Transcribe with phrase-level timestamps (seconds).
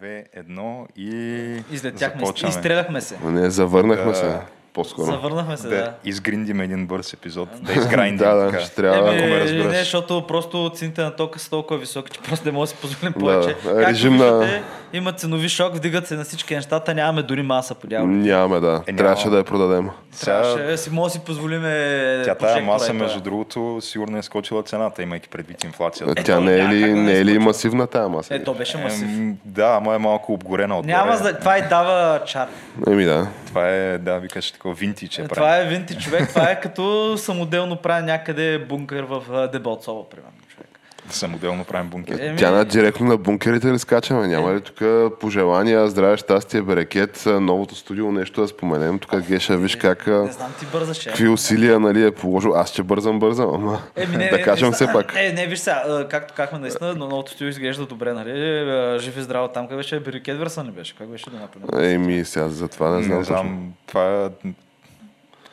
[0.00, 2.50] 2, 1 и Излетяхме, започваме.
[2.50, 3.18] изстреляхме се.
[3.24, 4.14] Не, завърнахме Да.
[4.14, 4.38] се.
[4.74, 5.06] По-скоро.
[5.06, 5.92] Завърнахме се, Да, да.
[6.04, 8.60] изгриндим един бърз епизод, да изграйндим Да, да, така.
[8.60, 9.08] ще трябва.
[9.10, 9.66] Еми, ме Еми, разбираш.
[9.66, 12.82] не, защото просто цените на тока са толкова високи, че просто не може да си
[12.82, 13.48] позволим повече.
[13.48, 14.62] Да, Както режим на- виждате,
[14.92, 18.06] има ценови шок, вдигат се на всички нещата, нямаме дори маса по дявол.
[18.08, 18.82] Нямаме, да.
[18.86, 18.98] Е, няма.
[18.98, 19.88] Трябваше да я продадем.
[20.20, 21.62] Трябваше да си може да си позволим
[22.24, 26.14] тя тая маса, между другото, сигурно е скочила цената, имайки предвид инфлацията.
[26.16, 28.34] Тя не е ли, да не е ли масивна тая маса?
[28.34, 29.08] Е, то беше масив.
[29.44, 31.38] Да, ама е малко обгорена от Няма за...
[31.38, 32.48] Това и дава чар.
[32.86, 33.26] Еми да.
[33.46, 37.76] Това е, да, викаш такова винтич е Това е винти човек, това е като самоделно
[37.76, 40.32] прави някъде бункер в а, Дебалцово, примерно.
[41.10, 42.18] Самоделно правим бункер.
[42.20, 44.26] Еми, Тя на директно на бункерите ли скачаме?
[44.26, 44.76] Няма ли тук
[45.20, 48.98] пожелания, здраве, щастие, берекет, новото студио, нещо да споменем?
[48.98, 51.06] Тук Геша, виж как, а, Не знам, ти бързаш.
[51.06, 51.08] е.
[51.08, 52.54] какви усилия нали, е положил.
[52.54, 55.14] Аз ще бързам, бързам, ама Еми, не, да не, кажем все пак.
[55.14, 58.98] Не, не, виж сега, както казахме наистина, но новото студио изглежда добре, нали?
[58.98, 60.96] Жив и здраво там, къде беше Берикет Версън ли беше?
[60.96, 61.86] Как беше думата?
[61.86, 63.18] Еми, сега за това не знам.
[63.18, 64.48] Не знам, това е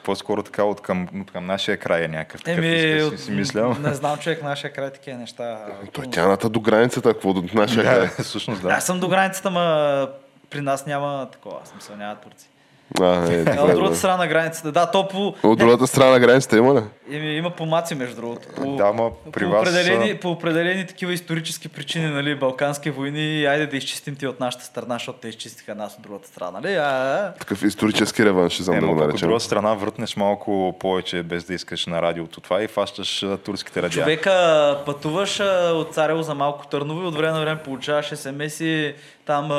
[0.07, 3.31] по-скоро така от към, от към нашия край е някакъв такъв Еми, от- си, си
[3.31, 3.75] мисля.
[3.79, 5.57] не знам, човек, нашия край такива неща.
[5.93, 7.99] Той тяната до границата, какво до нашия край?
[7.99, 8.69] Да, всъщност да.
[8.69, 10.07] Аз съм до границата, ма
[10.49, 12.49] при нас няма такова, аз смисъл, няма турци.
[13.01, 13.95] А, е, А, от добре, другата добре.
[13.95, 15.35] страна на границата, да, то по...
[15.43, 16.83] От другата страна на границата има ли?
[17.11, 18.47] Еми, има помаци, между другото.
[18.55, 23.45] По, Да, ма при по, вас определени, по определени такива исторически причини, нали, Балкански войни,
[23.45, 26.73] айде да изчистим ти от нашата страна, защото те изчистиха нас от другата страна, нали?
[26.75, 29.27] А, Такъв исторически реваншизъм Е, да го пък от наречем.
[29.27, 34.03] друга страна въртнеш малко повече без да искаш на радиото това и фащаш турските радиа.
[34.03, 35.39] Човека пътуваш
[35.73, 38.93] от Царево за малко Търново и от време на време получаваш смс-и
[39.25, 39.49] там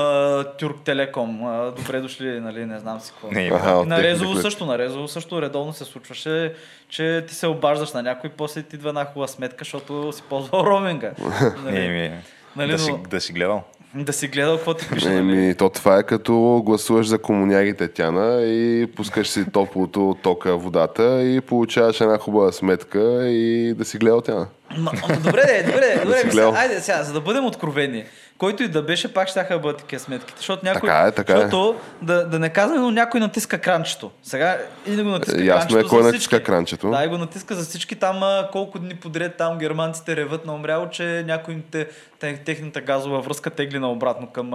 [0.58, 1.40] Тюрк Телеком.
[1.76, 3.30] Добре дошли, нали, не знам си какво.
[3.30, 6.54] Не, от на Резово също, на Резово също редовно се случваше,
[6.88, 10.64] че ти се обаждаш на някой, после ти идва една хубава сметка, защото си ползвал
[10.64, 11.12] роуминга.
[11.64, 11.84] Нали?
[11.84, 12.12] Еми,
[12.56, 13.62] Нали, да, си, да си гледал.
[13.94, 15.08] Да си гледал какво ти пише.
[15.08, 15.18] Нали?
[15.18, 20.56] Еми, то това е като гласуваш за комунягите Тяна и пускаш си топлото от тока
[20.56, 24.46] водата и получаваш една хубава сметка и да си гледал Тяна.
[24.70, 24.90] Ама
[25.24, 26.22] добре, де, добре, добре.
[26.30, 26.52] гледал.
[26.52, 28.04] сега, айде сега, за да бъдем откровени.
[28.38, 30.38] Който и да беше, пак ще да бъдат такива сметките.
[30.38, 30.88] Защото някой.
[30.88, 31.36] Така е, така е.
[31.36, 34.10] защото, Да, да не казваме, но някой натиска кранчето.
[34.22, 36.90] Сега и да го натиска Е, ясно кранчето е кой за натиска кранчето.
[36.90, 37.96] Да, и го натиска за всички.
[37.96, 41.88] Там колко дни подред там германците реват на умряло, че някой им те,
[42.18, 44.50] те, техната газова връзка тегли на обратно към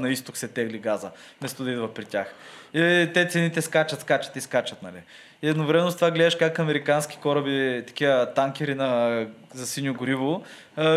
[0.00, 1.10] на изток се тегли газа,
[1.40, 2.34] вместо да идва при тях.
[2.74, 5.02] И те цените скачат, скачат и скачат, нали.
[5.42, 10.42] И едновременно с това гледаш как американски кораби, такива танкери на, за синьо гориво,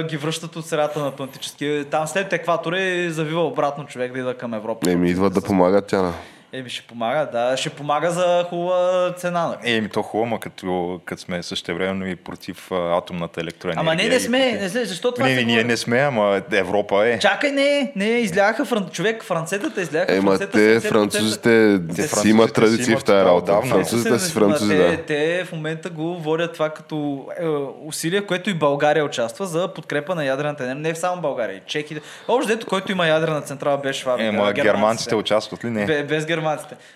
[0.10, 1.86] ги връщат от средата на Атлантическия.
[1.86, 4.92] Там след екватора и завива обратно човек да ида към Европа.
[4.92, 6.14] Еми, идват да помагат Тяна.
[6.54, 7.58] Еми ще помага, да.
[7.58, 9.48] Ще помага за хубава цена.
[9.48, 9.58] нали.
[9.76, 13.82] Еми, то хубаво, като, като сме същевременно и против атомната електроенергия.
[13.82, 16.00] Ама не, не и сме, против- не сме, защо това Не, не, ние не сме,
[16.00, 17.20] ама Европа е.
[17.20, 18.90] Чакай, не, не, изляха фран...
[18.90, 20.80] човек, францетата изляха Ема те, 70%.
[20.80, 23.62] французите Те, си имат французите традиции в тази работа.
[23.62, 25.04] Французите си французи, те, да.
[25.04, 27.46] те в момента го водят това като е,
[27.86, 30.82] усилие, което и България участва за подкрепа на ядрената енергия.
[30.82, 32.02] Не само България, и Чехия.
[32.28, 34.16] Общо дето, който има ядрена централа, беше това.
[34.20, 35.70] Ема германците участват ли?
[35.70, 35.86] Не.
[35.86, 36.41] Бе, без германците.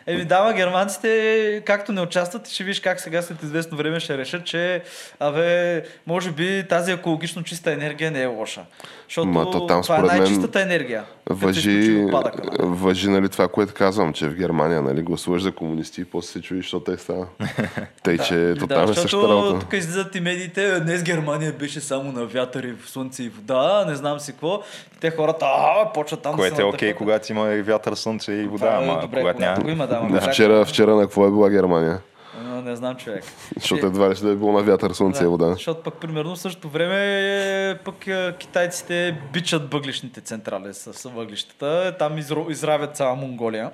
[0.08, 4.46] Еми дава, германците както не участват, ще виж как сега след известно време ще решат,
[4.46, 4.84] че
[5.20, 8.66] абе, може би тази екологично чиста енергия не е лоша.
[9.08, 11.04] Защото Ма то там, това е най-чистата енергия.
[11.30, 12.28] Въжи, нали?
[12.60, 16.42] въжи нали, това, което казвам, че в Германия нали, гласуваш за комунисти и после се
[16.42, 17.28] чуеш, защото те става.
[18.04, 19.60] Тъй, че то там е същата защото работа.
[19.60, 23.86] тук излизат и медиите, днес Германия беше само на вятър и в слънце и вода,
[23.88, 24.62] не знам си какво.
[25.00, 28.48] Те хората, а, почват там Което да е окей, когато има и вятър, слънце и
[28.48, 29.64] вода, е ама добре, когато когато няма.
[29.64, 32.00] го има, да, ама Да, как- вчера, вчера на какво е била Германия?
[32.42, 33.24] А, Не знам човек.
[33.56, 35.52] Защото едва ли ще да е било на вятър, слънце и вода.
[35.54, 37.96] Защото пък примерно в същото време пък
[38.38, 41.96] китайците бичат въглишните централи с, с въглищата.
[42.00, 43.72] Там изро, изравят цяла Монголия.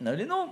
[0.00, 0.48] Нали, но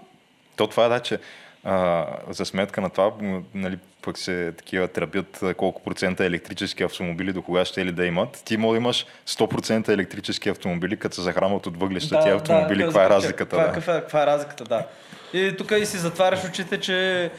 [0.56, 1.18] То това е да, че
[1.66, 3.12] а, за сметка на това,
[3.54, 8.43] нали, пък се такива тръбят колко процента електрически автомобили до кога ще ли да имат.
[8.44, 12.83] Ти може да имаш 100% електрически автомобили, като се захранват от въглища ти автомобили.
[12.83, 13.57] каква е разликата?
[13.57, 13.72] Каква, да?
[13.72, 14.86] каква, каква е разликата, да.
[15.33, 17.30] И тук и си затваряш очите, че е,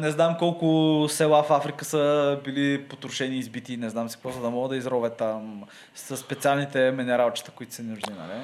[0.00, 4.40] не знам колко села в Африка са били потрошени, избити, не знам си какво, за
[4.40, 8.40] да могат да изровят там с специалните минералчета, които са ни нужни, нали?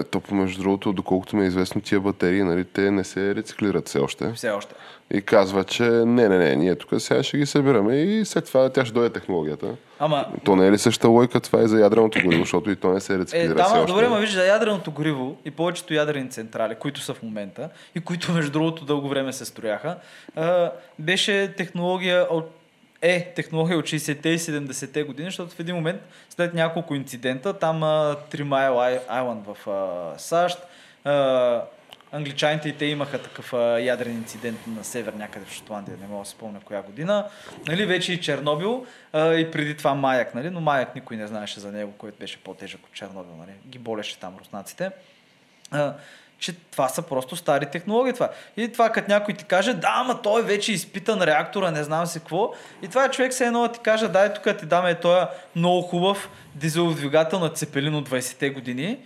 [0.00, 3.88] Е, то, между другото, доколкото ми е известно, тия батерии, нали, те не се рециклират
[3.88, 4.32] все още.
[4.32, 4.74] Все още.
[5.10, 8.70] И казва, че не, не, не, ние тук сега ще ги събираме и след това
[8.70, 9.76] тя ще дойде технологията.
[9.98, 12.92] Ама То не е ли същата лойка това и за ядреното гориво, защото и то
[12.92, 13.92] не се Е, рециклира да, все ма, още.
[13.92, 18.00] добре, ма виж за ядреното гориво и повечето ядрени централи, които са в момента и
[18.00, 19.96] които между другото дълго време се строяха,
[20.36, 22.54] а, беше технология от
[23.02, 27.82] е технология от 60-те и 70-те години, защото в един момент, след няколко инцидента, там
[28.30, 30.58] Три Майл Айланд в а, САЩ,
[31.04, 31.62] а,
[32.12, 36.24] англичаните и те имаха такъв а, ядрен инцидент на север някъде в Шотландия, не мога
[36.24, 37.28] да спомня коя година.
[37.66, 41.60] Нали, вече и Чернобил а, и преди това Маяк, нали, но Маяк никой не знаеше
[41.60, 43.36] за него, който беше по-тежък от Чернобил.
[43.36, 43.52] Нали.
[43.68, 44.90] Ги болеше там руснаците.
[45.70, 45.94] А,
[46.38, 48.12] че това са просто стари технологии.
[48.12, 48.30] Това.
[48.56, 52.06] И това, като някой ти каже, да, ама той вече е изпитан реактора, не знам
[52.06, 52.52] си какво.
[52.82, 55.26] И това е човек се едно да ти каже, дай тук ти даме този
[55.56, 58.98] много хубав дизелов двигател на Цепелин от 20-те години.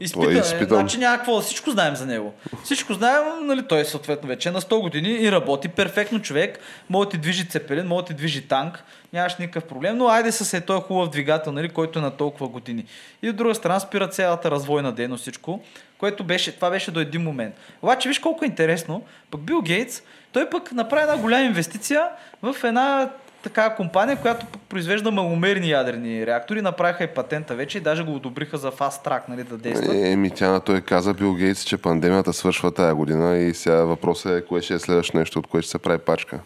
[0.00, 0.78] Изпитан, Той е е, изпитан.
[0.78, 2.34] значи няма какво, всичко знаем за него.
[2.64, 6.58] Всичко знаем, нали, той е съответно вече е на 100 години и работи перфектно човек.
[6.88, 10.32] Може да ти движи Цепелин, може да ти движи танк, нямаш никакъв проблем, но айде
[10.32, 12.84] с е този хубав двигател, нали, който е на толкова години.
[13.22, 15.60] И от друга страна спира цялата развойна дейност, всичко,
[15.98, 17.54] което беше, това беше до един момент.
[17.82, 20.02] Обаче виж колко е интересно, пък Бил Гейтс,
[20.32, 22.08] той пък направи една голяма инвестиция
[22.42, 23.10] в една
[23.42, 28.58] такава компания, която произвежда маломерни ядрени реактори, направиха и патента вече и даже го одобриха
[28.58, 30.08] за фаст трак, нали, да действа.
[30.08, 34.32] Еми, тя на той каза Бил Гейтс, че пандемията свършва тая година и сега въпросът
[34.32, 36.40] е кое ще е следващото нещо, от което ще се прави пачка.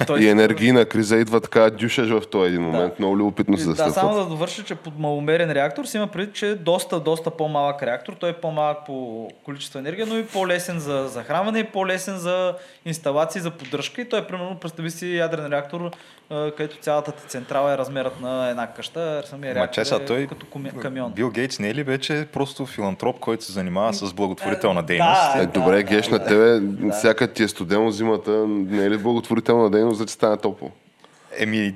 [0.00, 2.98] Е, той- И енергийна криза идва така дюшеш в този един момент.
[2.98, 4.16] Много любопитно се Да, само застъпват.
[4.16, 8.12] да довърша, че под маломерен реактор се има предвид, че е доста, доста по-малък реактор.
[8.12, 13.40] Той е по-малък по количество енергия, но и по-лесен за захранване и по-лесен за инсталации,
[13.40, 14.00] за поддръжка.
[14.00, 15.90] И той е примерно, представи си ядрен реактор,
[16.28, 19.22] където цялата ти централа е размерът на една къща.
[19.26, 20.46] Самия реактор че е той, като
[20.82, 21.12] камион.
[21.12, 25.32] Бил Гейтс не е ли вече просто филантроп, който се занимава с благотворителна дейност?
[25.36, 25.42] да.
[25.42, 26.24] Е, добре, да, геш на да.
[26.24, 26.60] тебе,
[26.92, 30.70] всяка ти е студено зимата, не е ли благотворителна дейност, да ти стане топло?
[31.38, 31.74] Еми,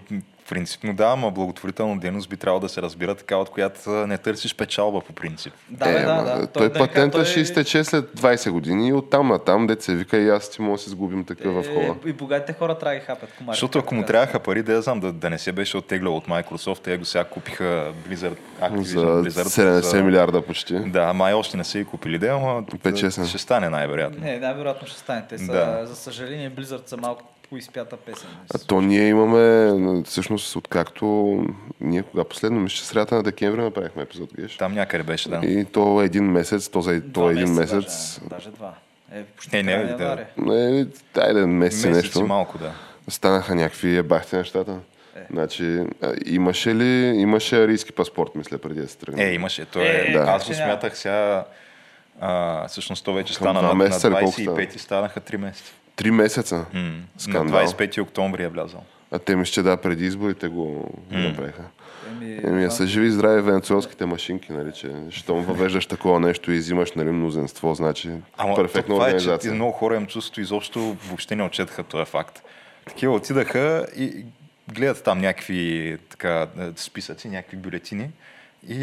[0.51, 4.57] принципно да, ама благотворителна дейност би трябвало да се разбира така, от която не търсиш
[4.57, 5.53] печалба по принцип.
[5.69, 6.47] Да, е, да, ма, да.
[6.47, 9.69] Той, да ни кажа, патента той- ще изтече след 20 години и оттам на там,
[9.81, 11.97] се вика и аз ти мога да си сгубим такъв в хола.
[12.07, 13.55] Е, и богатите хора трябва да ги хапят комари.
[13.55, 16.27] Защото ако му трябваха пари, да я знам, да, да не се беше оттеглял от
[16.27, 19.81] Microsoft, те го сега купиха Blizzard, Activision За Blizzard.
[19.81, 20.79] 70 милиарда почти.
[20.79, 24.25] Да, май още не са и купили, да, ама Пет-шест, ще стане най-вероятно.
[24.25, 25.25] Не, най-вероятно ще стане.
[25.29, 25.87] Те са, Да.
[25.87, 28.29] за съжаление, Blizzard са малко поизпята песен.
[28.55, 31.39] А то ние имаме, всъщност, откакто
[31.81, 34.57] ние кога последно, мисля, че средата на декември направихме епизод, геш.
[34.57, 35.41] Там някъде беше, да.
[35.43, 38.21] И то е един месец, то за то е един месеца месец.
[38.21, 38.75] Даже, даже два.
[39.15, 40.27] Е, почти Не, не, на да.
[40.39, 42.27] Не, дайде месец Месец и нещо.
[42.27, 42.73] малко, да.
[43.09, 44.79] Станаха някакви ебахти нещата.
[45.17, 45.21] Е.
[45.31, 45.81] Значи,
[46.27, 49.25] имаше ли, имаше арийски паспорт, мисля, преди да се тръгне.
[49.25, 49.65] Е, имаше.
[49.65, 50.19] То е, Е, да.
[50.19, 51.45] Аз го смятах сега.
[52.21, 54.17] А, всъщност то вече Към стана на, на колко стана?
[54.17, 55.73] 25 и станаха 3 месеца.
[55.97, 56.67] Три месеца.
[56.75, 57.67] На Скандал.
[57.67, 58.85] 25 октомври е влязал.
[59.11, 61.63] А те мисля, че да, преди изборите го направиха.
[62.11, 62.71] Еми, Еми, да.
[62.71, 67.11] са живи и здрави венецуелските машинки, нали, че щом въвеждаш такова нещо и взимаш нали,
[67.11, 69.55] мнозинство, значи Ама перфектна това е, че организация.
[69.55, 72.43] много хора им чувството изобщо въобще не отчетаха този факт.
[72.87, 74.25] Такива отидаха и
[74.73, 78.11] гледат там някакви така, е, списъци, някакви бюлетини
[78.69, 78.75] и,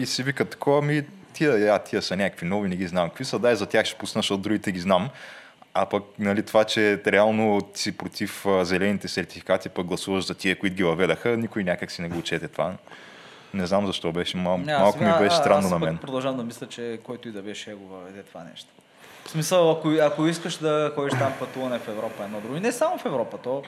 [0.00, 1.02] и си викат такова, ми
[1.32, 3.98] тия, я, тия са някакви нови, не ги знам какви са, дай за тях ще
[3.98, 5.08] пусна, защото другите ги знам.
[5.74, 10.76] А пък нали, това, че реално си против зелените сертификати, пък гласуваш за тия, които
[10.76, 12.72] ги въведаха, никой някак си не го отчете това.
[13.54, 15.98] Не знам защо беше, мал, Не, малко ми сега- беше а- странно аз на мен.
[15.98, 18.68] Продължавам да мисля, че който и да беше го въведе това нещо.
[19.24, 22.56] В смисъл, ако, ако искаш да ходиш там пътуване в Европа едно друго.
[22.56, 23.62] И не само в Европа, то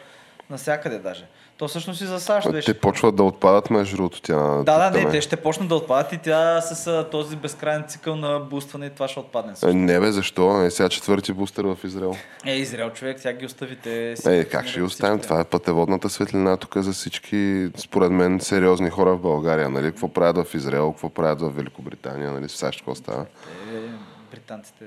[0.51, 1.25] навсякъде даже.
[1.59, 2.73] То всъщност и за САЩ беше.
[2.73, 4.37] Те почват да отпадат между другото тя.
[4.37, 8.17] Да, да, не, те ще почнат да отпадат и тя с а, този безкрайен цикъл
[8.17, 9.53] на бустване и това ще отпадне.
[9.53, 9.77] Е, също.
[9.77, 10.63] Не бе, защо?
[10.65, 12.15] Е, сега четвърти бустер в Израел.
[12.47, 13.77] Е, Израел човек, тя ги остави.
[13.77, 15.19] Те си Е, как ще ги оставим?
[15.19, 19.69] Това е пътеводната светлина тук за всички, според мен, сериозни хора в България.
[19.69, 19.87] Нали?
[19.87, 22.49] Какво правят в Израел, какво правят в Великобритания, нали?
[22.49, 23.25] в САЩ, какво става.
[23.25, 23.91] Те,
[24.31, 24.85] британците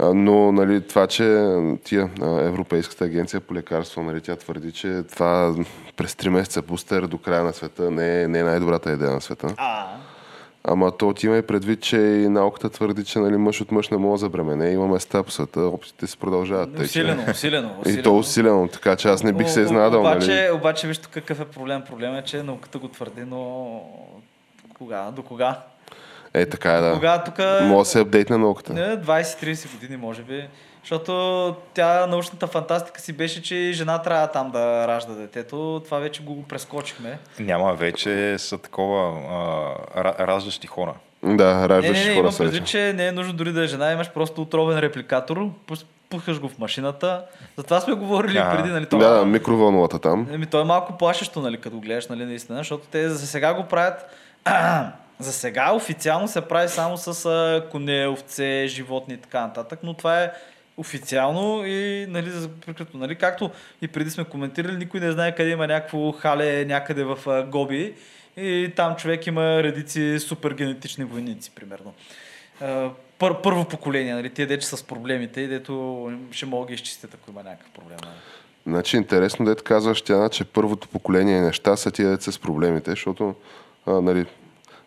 [0.00, 1.46] Но нали, това, че
[1.84, 5.54] тия Европейската агенция по лекарство, нали, тя твърди, че това
[5.96, 9.20] през 3 месеца бустер до края на света не е, не е най-добрата идея на
[9.20, 9.54] света.
[9.56, 9.86] А,
[10.64, 13.88] Ама то ти има и предвид, че и науката твърди, че нали, мъж от мъж
[13.88, 14.70] не може да забремене.
[14.70, 16.70] Има места по света, опитите се продължават.
[16.70, 18.00] Тъй, че- усилено, усилено, усилено.
[18.00, 20.00] И то усилено, така че аз не бих се изненадал.
[20.00, 20.50] Обаче, Нали?
[20.50, 21.82] обаче виж какъв е проблем.
[21.82, 23.80] Проблем е, че науката го твърди, но
[24.74, 25.10] кога?
[25.10, 25.60] До кога?
[26.34, 26.92] Е, така е, да.
[26.92, 27.38] Кога тук...
[27.62, 28.72] Може да се апдейтне науката.
[28.72, 30.48] Не, 20-30 години, може би.
[30.82, 31.12] Защото
[31.74, 35.82] тя, научната фантастика си беше, че жена трябва там да ражда детето.
[35.84, 37.18] Това вече го прескочихме.
[37.38, 39.20] Няма, вече са такова
[39.94, 40.94] а, ра- раждащи хора.
[41.22, 43.66] Да, Не, раждаш не, не, хора са предвид, че не е нужно дори да е
[43.66, 45.48] жена, имаш просто отровен репликатор,
[46.10, 47.24] пускаш го в машината.
[47.56, 48.82] За това сме говорили А, преди, нали?
[48.82, 50.26] Да, това- да, микровълновата там.
[50.32, 53.54] Еми, то е малко плашещо, нали, като го гледаш, нали, наистина, защото те за сега
[53.54, 54.06] го правят...
[55.18, 60.22] за сега официално се прави само с коне, овце, животни и така нататък, но това
[60.22, 60.32] е
[60.76, 62.96] официално и нали, за прикрито.
[62.96, 63.50] Нали, както
[63.82, 67.94] и преди сме коментирали, никой не знае къде има някакво хале някъде в Гоби
[68.36, 71.94] и там човек има редици супер генетични войници, примерно.
[73.18, 77.30] Пър, първо поколение, нали, тия дече с проблемите и дето ще могат да изчистят, ако
[77.30, 77.98] има някакъв проблем.
[78.04, 78.14] Нали.
[78.66, 83.34] Значи интересно дето казваш тя, че първото поколение неща са тия деца с проблемите, защото
[83.86, 84.26] а, нали,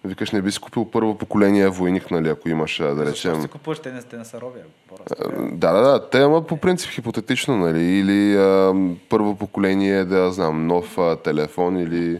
[0.05, 3.41] викаш не би си купил първо поколение войник, нали, ако имаш, да Защо речем...
[3.41, 5.38] си купуваш, те не, те не са роби, а по-раз.
[5.51, 6.09] Да, да, да.
[6.09, 7.83] Те, ама по принцип хипотетично, нали?
[7.83, 8.74] Или а,
[9.09, 12.19] първо поколение, да знам, нов а, телефон или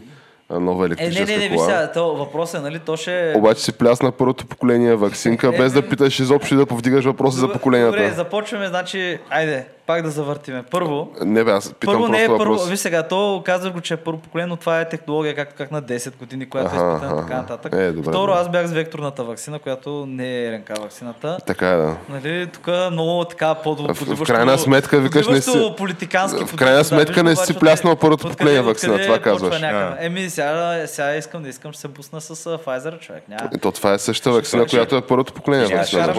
[0.50, 1.66] нова Е, не, електрическа не, не, виж кола.
[1.66, 3.34] сега, то въпросът е, нали, то ще...
[3.36, 7.52] Обаче си плясна първото поколение вакцинка, без да питаш изобщо и да повдигаш въпроса за
[7.52, 7.96] поколенията.
[7.96, 10.62] Добре, започваме, значи, айде, пак да завъртиме.
[10.62, 12.68] Първо, Не бе, аз питам първо не е просто първо, въпрос.
[12.68, 15.70] виж сега, то казва го, че е първо поколение, но това е технология, както как
[15.70, 17.72] на 10 години, която е Аха, изпитана така нататък.
[17.74, 21.38] Е, добре, Второ, аз бях с векторната вакцина, която не е РНК вакцината.
[21.46, 21.96] Така е, да.
[22.08, 26.84] Нали, тук много така по В- в крайна сметка, викаш, не си- политикански в крайна
[26.84, 29.60] сметка не си пляснал първото поколение ваксина, откъде това казваш.
[29.98, 33.22] Еми, сега, сега искам, не искам, ще се бусна с Pfizer, човек.
[33.28, 33.50] Няма.
[33.52, 36.14] То това е същата вакцина, която е първото поколение вакцина.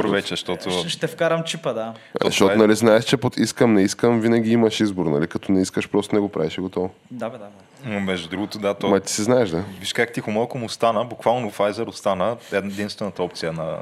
[0.88, 1.94] Ще, вкарам чипа, да.
[2.26, 5.28] Защото, е- нали, знаеш, че под искам, не искам, винаги имаш избор, нали?
[5.28, 6.90] Като не искаш, просто не го правиш и готово.
[7.12, 7.46] Да, бе, да.
[7.46, 7.52] бе.
[7.86, 8.88] Но между другото, да, то...
[8.88, 9.64] Ма ти си знаеш, да.
[9.80, 13.78] Виж как тихо малко му остана, буквално Pfizer остана единствената опция на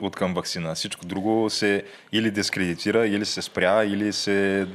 [0.00, 0.74] от към вакцина.
[0.74, 4.66] Всичко друго се или дискредитира, или се спря, или се,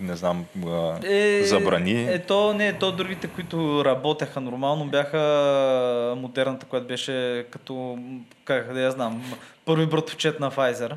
[0.00, 0.98] не знам, а,
[1.42, 2.04] забрани.
[2.04, 7.98] Е, то не, то другите, които работеха нормално, бяха модерната, която беше като,
[8.44, 10.94] как да я знам, първи братовчет на Pfizer.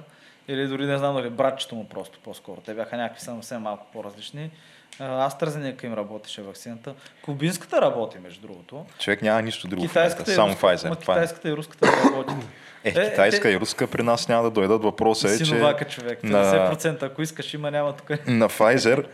[0.48, 2.62] Или дори не знам дали братчето му просто по-скоро.
[2.62, 4.52] Те бяха някакви съвсем малко по-различни.
[5.00, 6.94] AstraZeneca им работеше вакцината.
[7.22, 8.86] Кубинската работи, между другото.
[9.00, 10.88] Човек няма нищо друго Китайската само Pfizer.
[10.88, 10.98] ма е.
[10.98, 12.36] китайската и руската работят.
[12.84, 14.84] Е, Е, китайска те- и руска при нас няма да дойдат.
[14.84, 16.24] Въпросът е, че Синовака човек.
[16.24, 18.10] на, 50% ако искаш, има, няма тук.
[18.28, 19.06] на Pfizer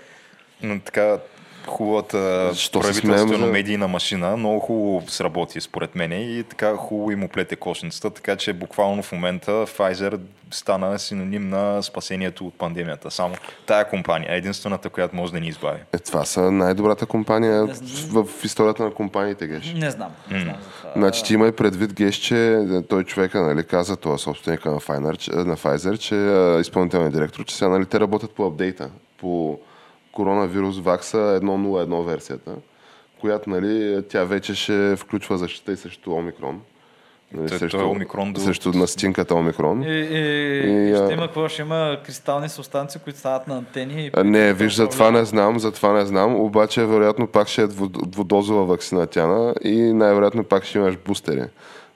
[0.61, 1.17] на така
[1.67, 7.55] хубавата Защо правителствено медийна машина много хубаво сработи според мен и така хубаво им оплете
[7.55, 10.19] кошницата, така че буквално в момента Pfizer
[10.51, 13.11] стана синоним на спасението от пандемията.
[13.11, 15.79] Само тая компания е единствената, която може да ни избави.
[15.93, 19.73] Е, това са най-добрата компания в, в историята на компаниите, Геш.
[19.73, 20.11] Не знам.
[20.31, 20.55] Не знам.
[20.95, 25.17] Значи ти има и предвид, Геш, че той човека нали, каза, това собственика на Pfizer,
[25.17, 26.15] че, на Pfizer, че
[26.61, 29.59] изпълнителният директор, че сега нали, те работят по апдейта, по
[30.13, 32.51] коронавирус вакса 1.01 версията,
[33.21, 36.61] която нали, тя вече ще включва защита и срещу Омикрон.
[37.33, 39.83] Нали, Той- той е Омикрон до- срещу настинката Омикрон.
[39.83, 40.17] И, и,
[40.61, 41.47] И, и а- ще има какво?
[41.47, 44.11] Ще има кристални субстанции, които стават на антени.
[44.17, 47.61] И Не, виж, за това не знам, за това не знам, обаче вероятно пак ще
[47.61, 51.43] е дву- двудозова вакцина тяна и най-вероятно пак ще имаш бустери.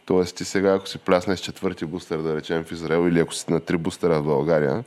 [0.05, 3.45] Тоест ти сега, ако си пляснеш четвърти бустер, да речем в Израел, или ако си
[3.49, 4.83] на три бустера в България,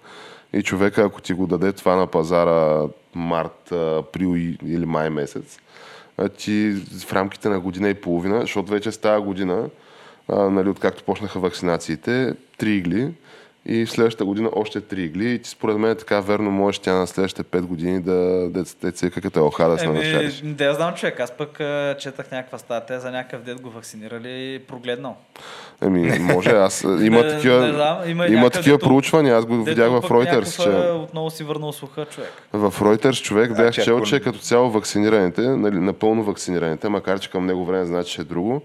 [0.52, 2.82] и човека, ако ти го даде това на пазара
[3.14, 4.36] март, април
[4.66, 5.58] или май месец,
[6.38, 6.72] ти
[7.06, 9.68] в рамките на година и половина, защото вече с тази година,
[10.28, 13.12] нали, откакто почнаха вакцинациите, три игли
[13.66, 15.30] и в следващата година още три игли.
[15.30, 18.48] И ти според мен е така верно можеш тя на следващите 5 години да
[18.82, 20.40] деца като е оха да се Еми, нашариш.
[20.44, 21.60] да я знам човек, аз пък
[21.98, 25.16] четах някаква статия за някакъв дед го вакцинирали и прогледнал.
[25.82, 29.64] Еми, може, аз има такива, не знам, има има, такива тук- проучвания, аз го Дето
[29.64, 32.32] видях в Reuters, че Отново си върнал слуха човек.
[32.52, 37.30] в Reuters човек бях че чел, че като цяло вакцинираните, нали, напълно вакцинираните, макар че
[37.30, 38.62] към него време значи, че е друго,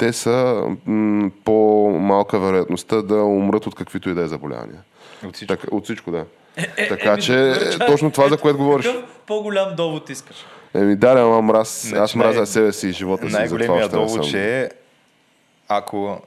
[0.00, 4.80] те са м- по-малка вероятността да умрат от каквито и да е заболявания.
[5.26, 5.56] От всичко.
[5.56, 6.24] Так, от всичко, да.
[6.76, 8.86] Е, така еми, че чакай, точно това, за ето, което говориш.
[8.86, 10.36] Какъв по-голям довод искаш?
[10.74, 14.24] Еми да, да, ама мраз, аз мразя най- себе си и живота си, не довод,
[14.30, 14.68] че е,
[15.68, 16.18] ако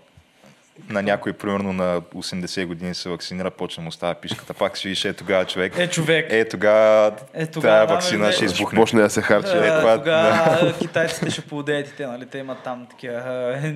[0.89, 5.05] на някой, примерно на 80 години се вакцинира, почне му става пишката, пак си виж,
[5.05, 5.77] е тогава човек.
[5.77, 6.25] Е, човек.
[6.29, 8.79] Е, тогава Е, тогава, тая да, вакцина бе, ще избухне.
[8.79, 9.49] Почне да се харчи.
[9.49, 12.25] Е, това- Тогава китайците ще поудеят и те, нали?
[12.25, 13.21] Те имат там такива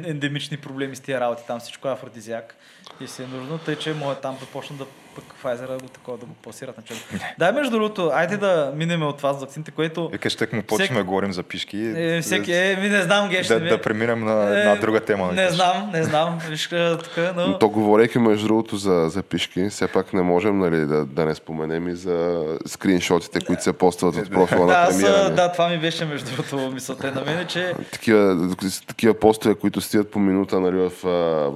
[0.05, 2.55] ендемични проблеми с тия работи, там всичко е афродизиак
[3.01, 4.85] и си е нужно, тъй че може там да почнат да
[5.17, 7.03] пък Pfizer го такова да го пласират на човек.
[7.39, 10.99] Дай между другото, айде да минем от това с вакцините, което Викаш, так му почваме
[10.99, 11.93] да говорим за пишки.
[11.95, 15.31] е, всеки, е, ми не знам, геш, да, да преминем на, Е, на друга тема.
[15.33, 16.39] Не знам, не знам.
[16.49, 17.47] Виж, а, тук, но...
[17.47, 21.25] Но то говорейки между другото за, за пишки, все пак не можем нали, да, да
[21.25, 25.29] не споменем и за скриншотите, които се постват от профила Да, на аз, премиера.
[25.29, 28.49] да, това ми беше между другото мисълта на мен, че Такива,
[28.87, 30.91] такива постове, които стоят по минута нали, в,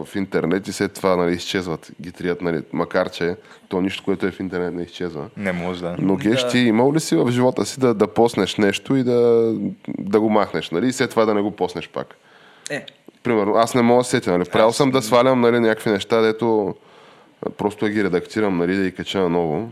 [0.06, 3.36] в интернет и след това нали, изчезват, ги трият, нали, макар че
[3.70, 5.30] то нищо, което е в интернет не изчезва.
[5.38, 5.96] Не може да.
[6.00, 6.48] Но Геш, Да.
[6.50, 9.52] ти имал ли си в живота си да, да поснеш нещо и да,
[10.00, 10.88] да го махнеш, нали?
[10.88, 12.16] И след това да не го поснеш пак?
[12.70, 12.86] е,
[13.24, 14.50] Примерно, аз не мога да сетя, нали?
[14.50, 16.76] Правил съм да свалям нали, някакви неща, дето
[17.58, 19.70] Просто да ги редактирам, нали, да ги кача наново.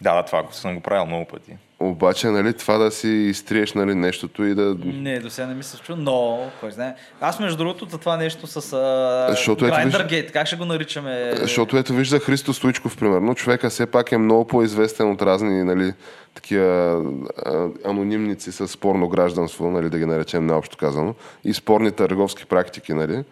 [0.00, 1.52] Да, да, това съм го правил много пъти.
[1.80, 4.76] Обаче, нали, това да си изтриеш нали, нещото и да...
[4.84, 6.94] Не, до сега не ми се чу, но кой знае.
[7.20, 11.32] Аз между другото за това нещо с а, Защото ето виж- как ще го наричаме?
[11.40, 13.34] Защото ето вижда Христо Стоичков, примерно.
[13.34, 15.92] Човека все пак е много по-известен от разни, нали,
[16.34, 17.02] такива
[17.46, 21.14] а, анонимници с спорно гражданство, нали, да ги наречем наобщо казано,
[21.44, 23.24] и спорни търговски практики, нали,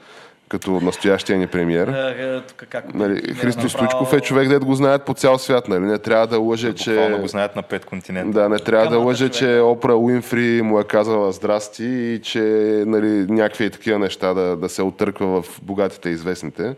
[0.55, 1.89] като настоящия ни премиер.
[1.89, 2.95] Е, е, тук как?
[2.95, 5.69] Нали, Христо направо- Стоичков е човек, дето го знаят по цял свят.
[5.69, 5.81] Нали?
[5.81, 7.23] Не трябва да лъже, Буквално че...
[7.23, 8.41] го знаят на пет континента.
[8.41, 9.33] Да, не трябва да Камата лъже, човек.
[9.33, 12.41] че Опра Уинфри му е казала здрасти и че
[12.87, 16.75] нали, някакви такива неща да, да се отърква в богатите и известните.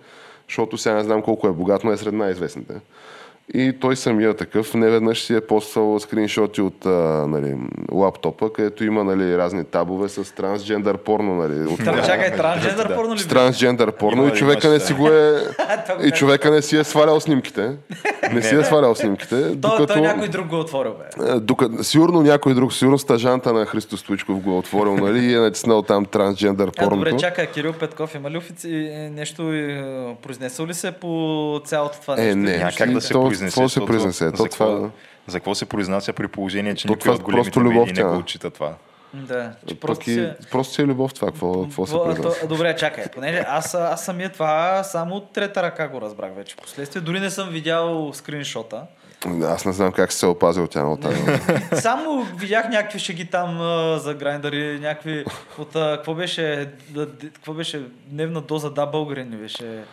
[0.48, 2.74] Защото сега не знам колко е богат, но е сред най-известните.
[3.54, 6.90] И той самия такъв неведнъж си е поствал скриншоти от а,
[7.28, 7.56] нали,
[7.92, 11.34] лаптопа, където има нали, разни табове с трансджендър порно.
[11.34, 13.18] Нали, от Тра- Чакай, трансджендър порно ли?
[13.18, 15.42] с трансджендър порно Има, и човека не си го е...
[16.04, 17.76] И човека не си е свалял снимките.
[18.32, 19.36] Не си е свалял снимките.
[19.36, 19.86] Докато...
[19.86, 21.30] той някой друг го е отворил, бе.
[21.30, 25.34] Е, Докато, сигурно някой друг, сигурно стажанта на Христо Стоичков го е отворил, нали, и
[25.34, 28.90] е натиснал там трансджендър А, добре, чакай, Кирил Петков има ли офици...
[28.92, 29.84] е, нещо, е,
[30.22, 32.38] произнесъл ли се по цялото това Е, нещо?
[32.38, 32.58] не.
[32.58, 33.54] Няма как да се произнесе.
[33.54, 34.24] какво се произнесе?
[34.26, 34.90] За То какво, това-
[35.26, 38.02] за какво се произнася при положение, че То никой това от големите просто любов медии
[38.02, 38.72] не го отчита това?
[39.14, 40.36] Да, че просто и, се...
[40.50, 42.40] просто си е любов това, какво, какво се произнася.
[42.40, 46.56] то- Добре, чакай, понеже аз, аз самия това само от трета ръка го разбрах вече.
[46.56, 48.82] Последствие дори не съм видял скриншота.
[49.42, 51.20] Аз не знам как се е опазил тя от тази.
[51.74, 55.24] Само видях някакви шеги там а, за грайндъри, някакви
[55.58, 55.76] от...
[55.76, 59.84] а, Какво беше, да, какво беше дневна доза, да, българин беше?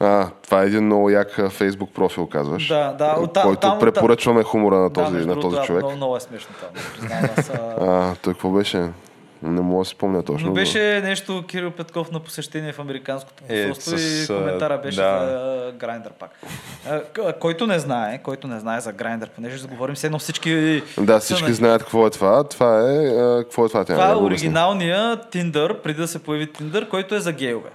[0.00, 2.68] А, това е един много як фейсбук профил, казваш.
[2.68, 5.62] Да, да, от та- който там- препоръчваме хумора на да, този, между на този да,
[5.62, 5.82] човек.
[5.82, 6.68] Много, много е смешно това.
[6.92, 8.88] Признавам, аз, а, А, той какво беше?
[9.42, 10.48] Не мога да си спомня точно.
[10.48, 14.96] Но беше нещо Кирил Петков на посещение в американското Е, посолство с, и коментара беше
[14.96, 15.18] да.
[15.20, 16.30] за Грайндър пак.
[17.40, 20.82] Който не знае, който не знае за Грайндър, понеже ще говорим все едно всички...
[20.98, 22.44] Да, всички на- знаят какво е това.
[22.44, 23.08] Това е...
[23.38, 23.84] Какво е това?
[23.84, 27.68] Това е оригиналния Tinder, преди да се появи Tinder, който е за гейове.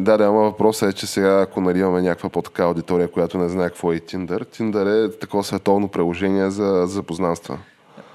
[0.00, 3.48] Да, да, ама въпросът е, че сега, ако нали, имаме някаква по-така аудитория, която не
[3.48, 7.58] знае какво е Tinder, Tinder е такова световно приложение за запознанства.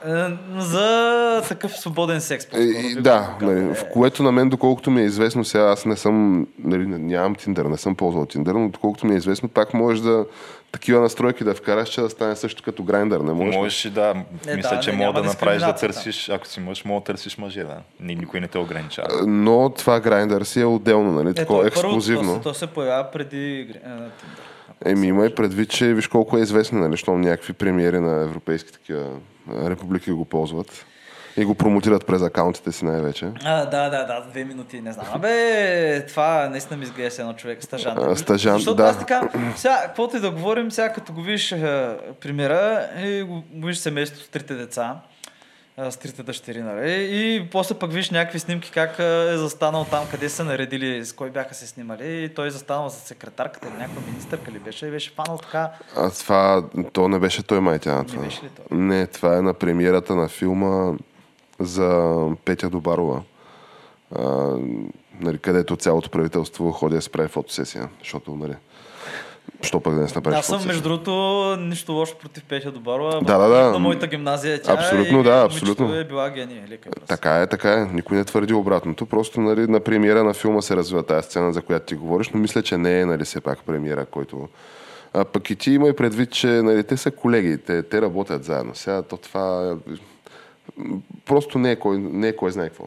[0.07, 0.25] Е,
[0.57, 1.07] За
[1.47, 2.45] такъв свободен секс.
[2.45, 5.63] И, по-скоро, и, да, нали, Е, в което на мен, доколкото ми е известно, сега
[5.63, 9.49] аз не съм, нали, нямам Tinder, не съм ползвал Tinder, но доколкото ми е известно,
[9.49, 10.25] пак можеш да
[10.71, 13.19] такива настройки да вкараш, че да стане също като Grindr.
[13.19, 13.55] Не можеш.
[13.55, 14.13] Можеш и да,
[14.47, 17.37] Е, мисля, да, че мога да направиш да търсиш, ако си мъж, мога да търсиш
[17.37, 17.77] мъже, да.
[17.99, 19.07] Ни- Никой не те ограничава.
[19.27, 22.33] Но това Grindr си е отделно, нали, Е, такова е ексклюзивно.
[22.33, 24.09] То, се- то се появява преди е, Tinder.
[24.85, 28.71] Еми, има и предвид, че виж колко е известно, нали, щом някакви премиери на европейски
[28.73, 29.09] такива
[29.49, 30.85] републики го ползват.
[31.37, 33.31] И го промотират през акаунтите си най-вече.
[33.43, 35.05] А, да, да, да, две минути, не знам.
[35.13, 37.99] Абе, това наистина ми изглежда едно човек, стажант.
[38.01, 38.83] А, стажант, Защото да.
[38.83, 43.43] аз така, сега, каквото и да говорим, сега като го видиш е, примера и го
[43.53, 45.16] го виждаш семейство с трите деца, е,
[45.77, 47.07] с трите дъщери, нали?
[47.09, 51.29] И после пък виж някакви снимки как е, застанал там, къде са наредили, с кой
[51.29, 52.23] бяха се снимали.
[52.23, 55.71] И той е застанал за секретарката или някаква министърка ли беше и беше фанал така.
[55.95, 56.63] А това,
[56.93, 58.23] то не беше той май тя това.
[58.23, 58.77] беше ли той?
[58.77, 60.93] Не, това е на премиерата на филма
[61.59, 63.23] за Петя Добарова.
[64.15, 64.55] А,
[65.19, 67.89] нали, където цялото правителство ходи да се прави фотосесия.
[67.99, 68.55] Защото, нали,
[69.61, 70.67] що пък да не направиш Аз съм, фотосесия?
[70.67, 71.11] между другото,
[71.59, 73.21] нищо лошо против Петя Добарова.
[73.21, 73.71] Да, да, да.
[73.71, 75.95] На моята гимназия е тя Абсолютно, и да, абсолютно.
[75.95, 76.61] е била гений.
[76.69, 76.89] Лека.
[77.07, 77.85] Така е, така е.
[77.93, 79.05] Никой не твърди обратното.
[79.05, 82.39] Просто нали, на премиера на филма се развива тази сцена, за която ти говориш, но
[82.39, 84.47] мисля, че не е нали, все пак премиера, който...
[85.13, 88.43] А, пък и ти има и предвид, че нали, те са колеги, те, те работят
[88.43, 88.75] заедно.
[88.75, 89.93] Сега то това е-
[91.25, 92.85] просто не е кой, не е кой знае какво.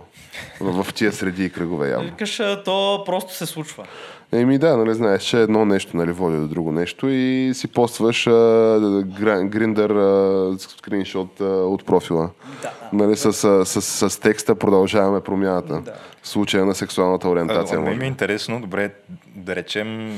[0.60, 2.08] В, тия среди и кръгове явно.
[2.08, 3.86] Викаш, то просто се случва.
[4.32, 8.26] Еми да, нали знаеш, че едно нещо нали, води до друго нещо и си постваш
[8.26, 9.02] а,
[9.44, 12.30] гриндър а, скриншот а, от профила.
[12.62, 12.72] Да.
[12.92, 15.80] Нали, с, с, с, с текста продължаваме промяната.
[15.80, 15.94] Да.
[16.22, 17.78] В случая на сексуалната ориентация.
[17.78, 18.90] А, ми е интересно, добре,
[19.36, 20.12] да речем,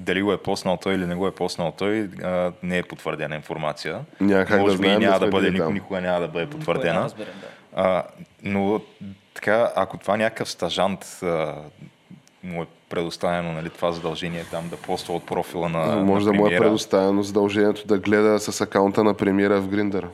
[0.00, 3.34] дали го е поснал той или не го е поснал той, а, не е потвърдена
[3.36, 4.00] информация.
[4.20, 6.46] Няма как Може да би знаем, няма да да бъде, никога, никога няма да бъде
[6.46, 7.04] потвърдена.
[7.04, 7.46] разберем, да.
[7.82, 8.04] А,
[8.42, 8.80] но
[9.34, 11.54] така, ако това някакъв стажант а,
[12.44, 16.38] му е предоставено нали, това задължение там да поства от профила на, Може на да
[16.38, 20.08] му е предоставено задължението да гледа с акаунта на премиера в Гриндър.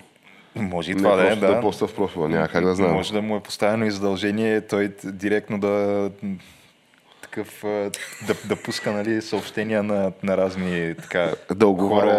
[0.56, 1.54] Може и Не това да е, да.
[1.54, 2.28] да поства в профила.
[2.28, 2.92] Няма как да знам.
[2.92, 6.10] Може да му е поставено и задължение той директно да
[7.36, 7.62] такъв,
[8.26, 12.10] да, да пуска нали, съобщения на, на разни така, Да оговаря-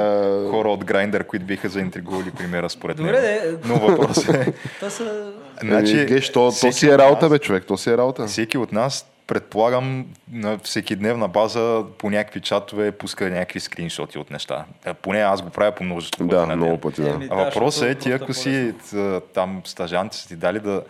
[0.44, 3.58] хора, хора от Grindr, които биха заинтригували примера според Добре, него.
[3.58, 3.68] де.
[3.68, 5.32] Но въпросът е, Това са...
[5.64, 7.64] Значи, значи, геш, то, то си е от работа, нас- бе, човек.
[7.66, 8.28] То си е работа.
[8.28, 14.32] всеки от нас предполагам на всеки дневна база по някакви чатове пуска някакви скриншоти от
[14.32, 14.66] неща.
[14.86, 16.58] Е, Поне аз го правя по множество пъти Да, на ден.
[16.58, 17.20] много пъти, да.
[17.30, 18.74] А въпросът е ти, ако е си
[19.34, 20.82] там стажанти са ти дали да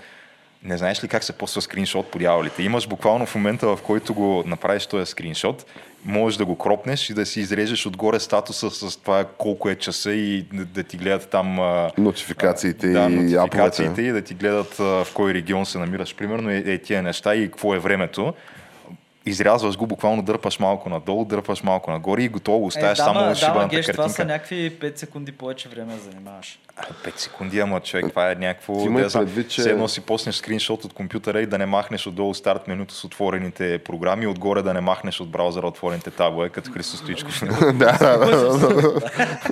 [0.63, 2.63] не знаеш ли как се поства скриншот по дяволите.
[2.63, 5.65] Имаш буквално в момента, в който го направиш този скриншот,
[6.05, 10.11] можеш да го кропнеш и да си изрежеш отгоре статуса с това колко е часа
[10.11, 11.57] и да, да ти гледат там
[11.97, 16.63] Нотификациите да, и нотификациите и да ти гледат в кой регион се намираш, примерно, е,
[16.65, 18.33] е тия неща и какво е времето.
[19.27, 23.35] Изрязваш го, буквално дърпаш малко надолу, дърпаш малко нагоре и готово оставяш е, само дама,
[23.35, 24.15] шибаната дама, геш, това картинка.
[24.15, 26.59] са някакви 5 секунди повече време да занимаваш.
[27.05, 28.83] 5 секунди, ама човек, това е някакво...
[28.83, 32.07] Ти да предвид, че- Все едно си поснеш скриншот от компютъра и да не махнеш
[32.07, 36.71] отдолу старт менюто с отворените програми, отгоре да не махнеш от браузъра отворените таблове, като
[36.71, 37.43] Христо Стоичков.
[37.61, 38.69] да, да, да, да.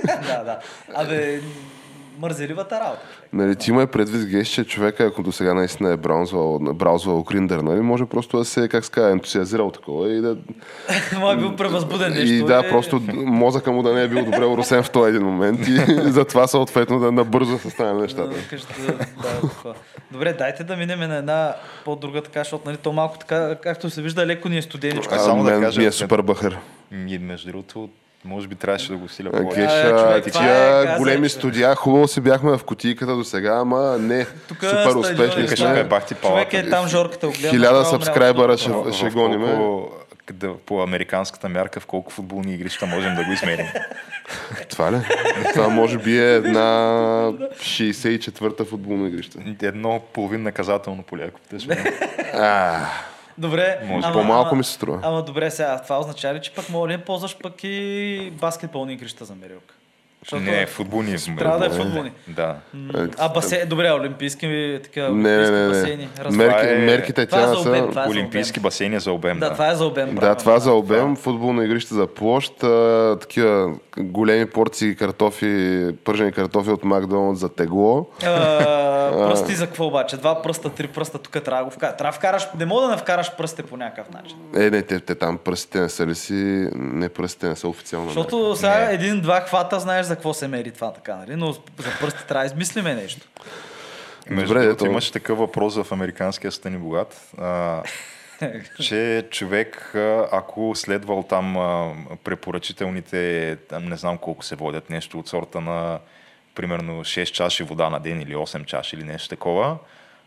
[0.06, 0.58] да, да.
[0.94, 1.40] Абе,
[2.18, 3.00] мързеливата работа.
[3.32, 7.58] Нали, ти има предвид геш, че човека, ако до сега наистина е браузвал, браузвал Гриндър,
[7.58, 10.30] нали, може просто да се, как казва, ентусиазирал такова и да...
[11.32, 12.34] Е бил превъзбуден нещо.
[12.34, 15.26] и да, е- просто мозъка му да не е бил добре уросен в този един
[15.26, 15.72] момент и
[16.10, 18.36] затова съответно да набързо се стане нещата.
[19.22, 19.74] Да.
[20.10, 24.02] Добре, дайте да минем на една по-друга така, защото нали, то малко така, както се
[24.02, 25.14] вижда, леко ни е студеничко.
[25.18, 26.58] Само да кажа, ми е супер бъхър.
[27.06, 27.88] И между другото,
[28.26, 29.60] може би трябваше да го силя повече.
[29.60, 33.14] Геш, А, а, човек, това е тия газа, големи студия, хубаво си бяхме в кутийката
[33.14, 35.84] до сега, ама не, Тук супер успешни.
[35.84, 37.48] Бахти Човек е там жорката огледа.
[37.48, 39.92] Хиляда сабскрайбъра ще- ще в гоним, колко-
[40.32, 43.66] да, по американската мярка в колко футболни игрища можем да го измерим.
[44.70, 44.96] Това ли?
[45.54, 46.68] Това може би е една
[47.60, 49.38] 64-та футболна игрища.
[49.62, 51.40] Едно половин наказателно поле, ако
[53.38, 53.78] Добре.
[53.84, 55.00] Може по-малко ама- ми се струва.
[55.02, 59.24] Ама добре, сега това означава ли, че пък мога ли ползваш пък и баскетболни игрища
[59.24, 59.74] за мерилка?
[60.26, 61.16] Защото Не, футболни.
[61.38, 62.12] Трябва да е футболни.
[62.28, 62.56] Да.
[63.18, 66.08] А басейн, добре, олимпийски такива Не, не, не, басейни.
[66.18, 66.24] не.
[66.24, 66.46] Разбрах.
[66.52, 68.00] Мерки, е- мерките е тя за обем, са...
[68.00, 68.62] е за Олимпийски обем.
[68.62, 69.38] басейни за обем.
[69.38, 70.14] Да, това е за обем.
[70.14, 76.70] Да, това за обем, футболно игрище за площ, а, такива големи порции картофи, пържени картофи
[76.70, 78.06] от Макдоналдс за тегло.
[79.10, 80.16] Пръсти за какво обаче?
[80.16, 81.96] Два пръста, три пръста, тук трябва да го вкараш.
[81.96, 84.36] Трябва да вкараш, не мога да не вкараш пръсте по някакъв начин.
[84.56, 86.68] Е, не, те, те там пръстите не са ли си...
[86.74, 88.06] Не, пръстите не са официално.
[88.06, 91.36] Защото сега един-два хвата знаеш за какво се мери това така, нали?
[91.36, 91.60] Но за
[92.00, 93.28] пръсти трябва да измислиме нещо.
[94.30, 94.90] Между Добре, другото, ето.
[94.90, 97.82] имаше такъв въпрос в американския Стани Богат, а,
[98.82, 99.92] че човек,
[100.32, 105.98] ако следвал там а, препоръчителните, там не знам колко се водят, нещо от сорта на
[106.54, 109.78] примерно 6 чаши вода на ден или 8 чаши или нещо такова,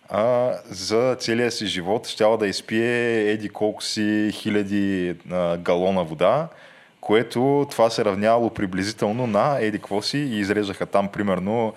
[0.10, 6.47] а, за целия си живот щяла да изпие еди колко си хиляди а, галона вода,
[7.01, 11.73] което това се равняло приблизително на еди какво си и изрежаха там примерно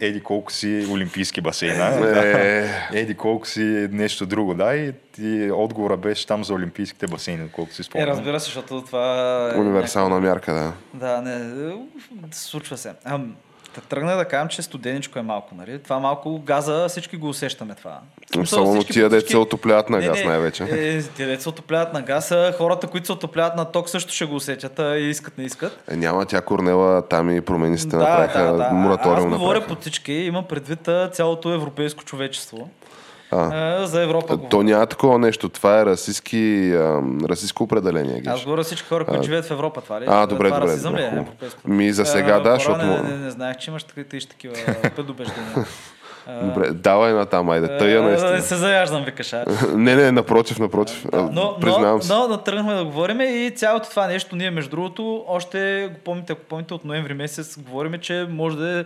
[0.00, 1.84] еди колко си олимпийски басейна.
[2.18, 2.68] Е.
[2.92, 7.72] Еди колко си нещо друго, да, и, и отговора беше там за олимпийските басейни, колко
[7.72, 8.08] си Е, спомням.
[8.08, 9.58] разбира се, защото това е...
[9.58, 10.72] Универсална мярка, да.
[10.94, 11.34] Да, не,
[11.70, 11.72] е,
[12.32, 12.92] случва се.
[13.04, 13.24] А, да
[13.88, 15.78] тръгна да кажем, че студеничко е малко, нали?
[15.78, 17.98] Това малко газа, всички го усещаме това.
[18.34, 20.62] Смисъл, всички- тия деца се отопляват на Не, газ не, най-вече.
[20.62, 24.12] Е, тия деца се отопляват на газ, а хората, които се отопляват на ток, също
[24.14, 25.82] ще го усетят а и искат, не искат.
[25.90, 29.32] Е, няма тя Корнела, там и променистите направиха мораториум.
[29.32, 29.74] Аз говоря направиха.
[29.74, 32.68] по всички, има предвид цялото европейско човечество.
[33.32, 33.50] А.
[33.80, 34.64] А, за Европа То говоря.
[34.64, 35.48] няма такова нещо.
[35.48, 38.22] Това е расистски, ам, расистско определение.
[38.26, 38.44] Аз Геш.
[38.44, 40.04] говоря всички хора, които живеят в Европа, това ли?
[40.08, 41.70] А, добре, това добре, добре, е?
[41.70, 43.82] Ми, за сега А, да, хора, защото Не, не, не, знаех, че имаш
[44.28, 44.54] такива
[44.96, 45.66] предубеждения.
[46.42, 47.78] Добре, давай на там, айде.
[47.78, 48.40] Тъя а, Да не наистина.
[48.42, 49.32] се заяждам, викаш.
[49.74, 51.06] Не, не, напротив, напротив.
[51.12, 52.12] Но, но, Признавам се.
[52.12, 56.32] но, но тръгнахме да говорим и цялото това нещо, ние между другото, още го помните,
[56.32, 58.84] ако помните, от ноември месец говорим, че може да е...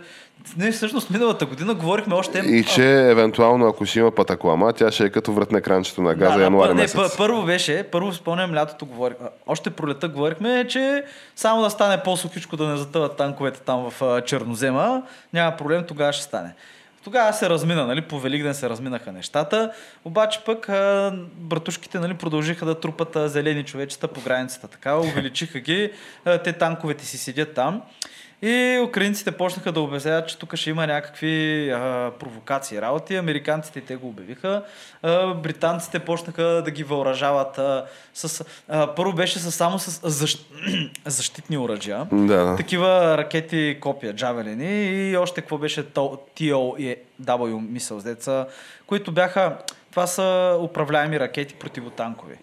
[0.57, 2.39] Не, всъщност миналата година говорихме още...
[2.39, 6.37] И че евентуално, ако ще има патаклама, тя ще е като вратне кранчето на газа
[6.37, 6.95] да, януари не, месец.
[6.97, 11.03] пър- първо беше, първо спомням лятото говорих, още пролета говорихме, че
[11.35, 15.03] само да стане по-сухичко, да не затъват танковете там в Чернозема,
[15.33, 16.53] няма проблем, тогава ще стане.
[17.05, 19.71] Тогава се размина, нали, по Великден се разминаха нещата,
[20.05, 25.59] обаче пък а, братушките нали, продължиха да трупат а, зелени човечета по границата, така, увеличиха
[25.59, 25.91] ги,
[26.25, 27.81] а, те танковете си седят там.
[28.45, 33.15] И украинците почнаха да обясняват, че тук ще има някакви а, провокации, работи.
[33.15, 34.63] Американците те го обявиха.
[35.03, 38.45] А, британците почнаха да ги въоръжават а, с...
[38.69, 40.45] А, първо беше с, само с защ...
[41.05, 42.07] защитни оръжия.
[42.11, 42.55] Да.
[42.55, 48.45] Такива ракети, копия, джавелини и още какво беше TOW мисъл, деца,
[48.87, 49.57] които бяха...
[49.91, 52.35] Това са управляеми ракети противотанкови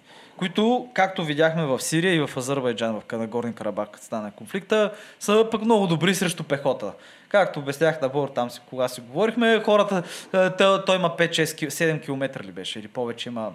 [0.42, 5.62] които, както видяхме в Сирия и в Азербайджан, в Нагорни Карабах, стана конфликта, са пък
[5.62, 6.92] много добри срещу пехота.
[7.28, 10.02] Както обяснях на Бор, там си, кога си говорихме, хората,
[10.35, 13.50] е, той, той има 5-6, 7 км ли беше или повече има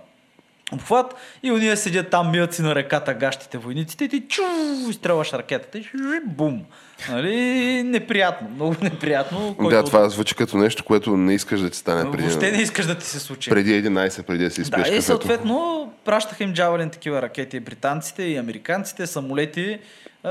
[0.73, 4.41] обхват и уния седят там, мият си на реката гащите войниците и ти чу,
[4.89, 5.85] изстрелваш ракетата и
[6.25, 6.61] бум.
[7.09, 7.83] Нали?
[7.83, 9.55] Неприятно, много неприятно.
[9.69, 12.85] Да, това звучи като нещо, което не искаш да ти стане преди, Въобще не искаш
[12.85, 13.49] да ти се случи.
[13.49, 15.05] преди 11, преди да си изпиеш Да, и кафето.
[15.05, 19.79] съответно пращаха им джавелин такива ракети, британците и американците, самолети,
[20.23, 20.29] а,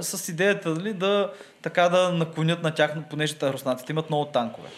[0.00, 1.30] с идеята нали, да,
[1.62, 4.68] така да наклонят на тях, понеже те руснаците имат много танкове.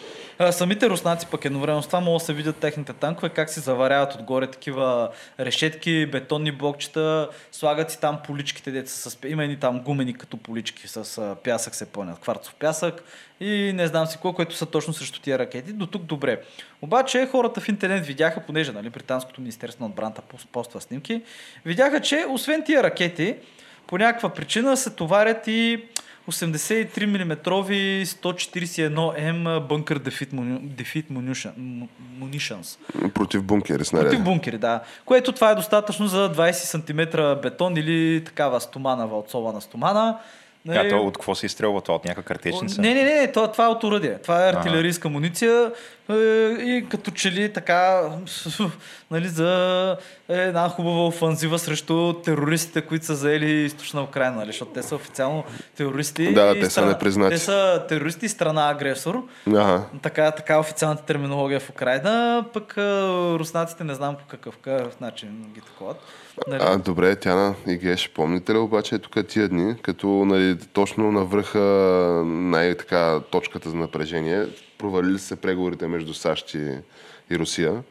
[0.49, 4.15] Самите руснаци пък едновременно с това могат да се видят техните танкове, как си заваряват
[4.15, 9.17] отгоре такива решетки, бетонни блокчета, слагат си там поличките, деца с...
[9.27, 13.03] Има едни там гумени като полички с пясък се пълнят, кварцов пясък
[13.39, 15.73] и не знам си какво, което са точно срещу тия ракети.
[15.73, 16.41] До тук добре.
[16.81, 21.21] Обаче хората в интернет видяха, понеже нали, Британското министерство на отбраната пост- поства снимки,
[21.65, 23.35] видяха, че освен тия ракети,
[23.87, 25.83] по някаква причина се товарят и
[26.31, 27.35] 83 мм
[28.05, 31.87] 141М бънкър дефит, муни- дефит munition- му-
[32.19, 32.77] munitions.
[33.09, 34.17] Против бункери Против снаряди.
[34.17, 34.79] бункери, да.
[35.05, 37.01] Което това е достатъчно за 20 см
[37.41, 40.17] бетон или такава стомана, валцована стомана.
[40.69, 41.95] А то от какво се изстрелва това?
[41.95, 42.81] От някаква картечница?
[42.81, 44.17] Не, не, не, не това, това е от уръдие.
[44.17, 45.71] Това е артилерийска муниция
[46.59, 48.09] и като че ли така
[49.11, 49.97] нали, за
[50.29, 55.43] една хубава офанзива срещу терористите, които са заели източна Украина, нали, защото те са официално
[55.77, 56.33] терористи.
[56.33, 57.35] Да, те са непризнати.
[57.35, 59.23] Те са терористи и страна агресор.
[59.47, 59.83] Ага.
[60.01, 62.81] Така, така е официалната терминология в Украина, пък а,
[63.39, 66.01] руснаците не знам по какъв, какъв начин ги таковат.
[66.47, 66.61] Нали?
[66.63, 71.59] А, добре, Тяна и Геш, помните ли обаче тук тия дни, като нали, точно навръха
[72.25, 74.45] най-така точката за напрежение,
[74.81, 76.77] провалили се преговорите между САЩ и,
[77.29, 77.83] и Русия.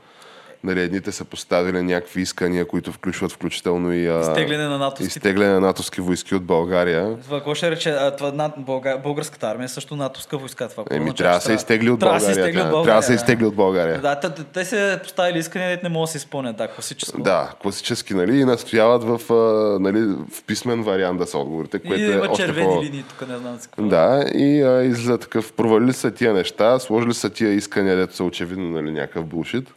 [0.64, 5.18] Нали, едните са поставили някакви искания, които включват включително и а, Изтегляне на натовските.
[5.18, 7.16] изтегляне на натовски войски от България.
[7.24, 7.90] Това какво ще рече?
[7.90, 10.68] А, това, на, българ, българската армия е също натовска войска.
[10.68, 12.34] Това Еми, трябва да се изтегли от България.
[12.82, 14.00] Трябва да се изтегли от България.
[14.00, 16.56] Да, те, те се поставили искания, не могат да се изпълнят.
[16.56, 17.22] Да, класическо.
[17.22, 22.02] Да, класически, нали, и настояват в, а, нали, в писмен вариант да са отговорите, което
[22.02, 22.82] и е има още червени по...
[22.82, 23.82] линии, тук не знам какво.
[23.82, 28.24] Да, и а, излиза такъв, провалили са тия неща, сложили са тия искания, дето са
[28.24, 29.74] очевидно нали, някакъв булшит.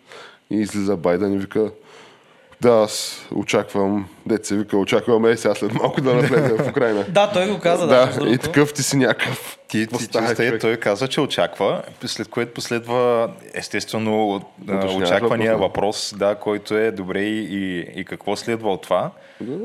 [0.50, 1.72] И излиза Байден и вика,
[2.64, 4.10] да, аз очаквам,
[4.44, 7.06] се вика, очаквам е сега след малко да навлезе в Украина.
[7.10, 7.88] Да, той го каза.
[7.88, 9.58] Да, да, и такъв ти си някакъв.
[9.68, 10.08] Ти, ти,
[10.60, 14.42] той каза, че очаква, след което последва естествено
[14.98, 19.12] очаквания въпрос, да, който е добре и, и, и какво следва от това.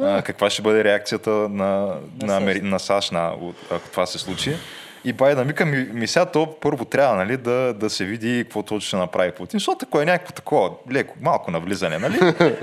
[0.03, 2.61] А, каква ще бъде реакцията на, на, Амери...
[2.61, 3.33] на САЩ, на,
[3.71, 4.57] ако това се случи.
[5.05, 8.63] И Байден вика, ми, ми сега то първо трябва нали, да, да се види какво
[8.63, 12.17] точно ще направи Путин, защото ако е някакво такова леко, малко навлизане, нали?
[12.41, 12.57] е,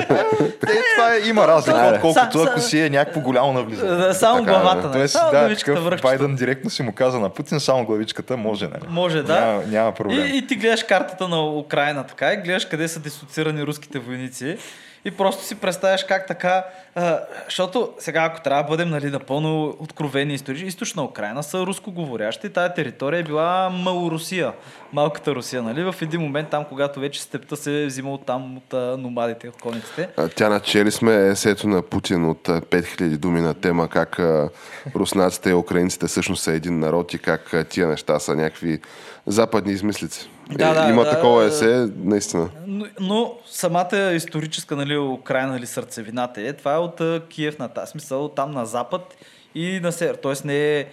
[0.96, 3.96] това е, има разлика, Да, отколкото ако си е някакво голямо навлизане.
[3.96, 4.82] Да, само Така, главата.
[4.82, 4.88] да.
[4.88, 4.94] нали?
[4.98, 6.02] Тоест, Само да, главичката такъв.
[6.02, 8.84] Байден директно си му каза на Путин, само главичката може, нали?
[8.90, 9.40] Може, да.
[9.40, 10.26] Няма, няма проблем.
[10.26, 14.58] И, и ти гледаш картата на Украина така и гледаш къде са дислоцирани руските войници
[15.06, 16.66] и просто си представяш как така,
[16.96, 22.50] а, защото сега ако трябва да бъдем нали, напълно откровени истории, източна Украина са рускоговорящи,
[22.50, 24.54] тая територия е била Малорусия,
[24.94, 25.84] малката Русия, нали?
[25.84, 29.50] В един момент там, когато вече степта се е взима от там от а, номадите,
[29.50, 30.10] от конниците.
[30.18, 34.50] А, Тя начели сме есето на Путин от а, 5000 думи на тема как а,
[34.96, 38.80] руснаците и украинците всъщност са един народ и как а, тия неща са някакви
[39.26, 40.30] западни измислици.
[40.52, 42.50] Да, да, Има да, такова есе, наистина.
[42.68, 47.92] Но, но самата историческа нали, Украина, нали, сърцевината е, това е от Киев на тази
[47.92, 49.16] смисъл, там на запад
[49.56, 50.16] и на север.
[50.16, 50.86] Тоест не е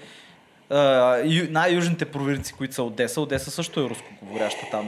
[1.51, 3.21] най-южните провинции, които са Одеса.
[3.21, 4.87] Одеса също е рускоговоряща там.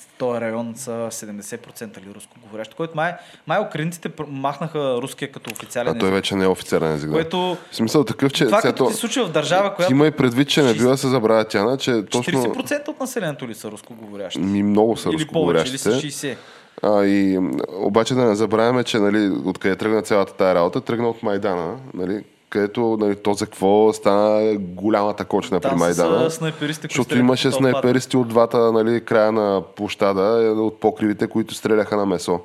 [0.00, 3.14] В този район са 70% или рускоговорящи, който май,
[3.46, 6.14] май украинците махнаха руския като официален А той език.
[6.14, 7.08] вече не е официален език.
[7.08, 7.14] Да.
[7.14, 7.38] Което
[7.70, 10.48] В смисъл такъв, че това като то- се случва в държава, която има и предвид,
[10.48, 14.38] че не бива да се забравя Тяна, че точно 40% от населението ли са рускоговорящи?
[14.38, 16.26] ми много са или повече, или са рускоговорящите.
[16.28, 16.36] 60%.
[16.82, 17.38] А, и,
[17.70, 22.24] обаче да не забравяме, че нали, откъде тръгна цялата тая работа, тръгна от Майдана, нали,
[22.48, 26.30] където нали, то за какво стана голямата кочна при Майдана.
[26.30, 31.96] снайперисти, Защото имаше снайперисти от двата нали, края на площада, е, от покривите, които стреляха
[31.96, 32.40] на месо.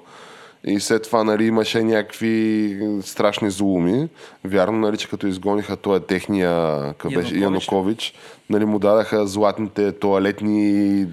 [0.64, 4.10] И след това нали, имаше някакви страшни злоуми.
[4.46, 7.68] Вярно, нали, че като изгониха този техния какъв беше, Янукович.
[7.68, 8.14] Янукович,
[8.50, 11.08] нали, му дадаха златните туалетни,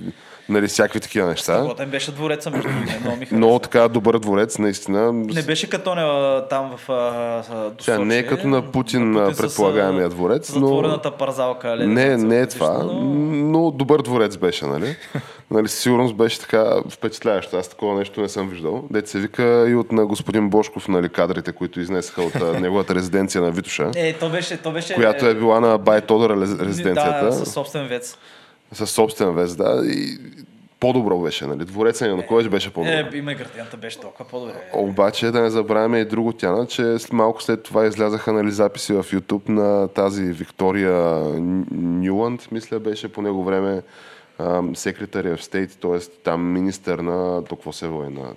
[0.49, 1.43] нали, всякакви такива неща.
[1.55, 3.35] Страхотен беше двореца между другото.
[3.35, 5.13] Много така добър дворец, наистина.
[5.13, 6.03] Не беше като не,
[6.49, 6.89] там в
[7.77, 11.69] Тя не е като на Путин, на а, предполагаемия дворец, но- Затворената парзалка.
[11.69, 12.93] леда, Не, не е това, но-
[13.51, 14.97] но добър дворец беше, нали?
[15.51, 17.57] нали със сигурност беше така впечатляващо.
[17.57, 18.85] Аз такова нещо не съм виждал.
[18.91, 23.43] Дете се вика и от на господин Бошков, нали, кадрите, които изнесаха от неговата резиденция
[23.43, 24.95] на Витуша, Е, то беше, то беше...
[24.95, 27.25] която е била на Бай Тодор рез- резиденцията.
[27.25, 28.17] Да, със собствен вец.
[28.73, 29.83] Със собствен вез, да.
[29.87, 30.19] И
[30.81, 31.65] по-добро беше, нали?
[31.65, 32.93] Двореца на Янукович беше по-добро.
[32.93, 34.55] Е, има и градината беше толкова по-добре.
[34.73, 39.03] Обаче да не забравяме и друго, Тяна, че малко след това излязаха нали, записи в
[39.05, 40.95] YouTube на тази Виктория
[41.73, 43.83] Нюланд, мисля беше по него време
[44.75, 45.99] секретаря в стейт, т.е.
[46.25, 48.35] там министър на то какво се води, на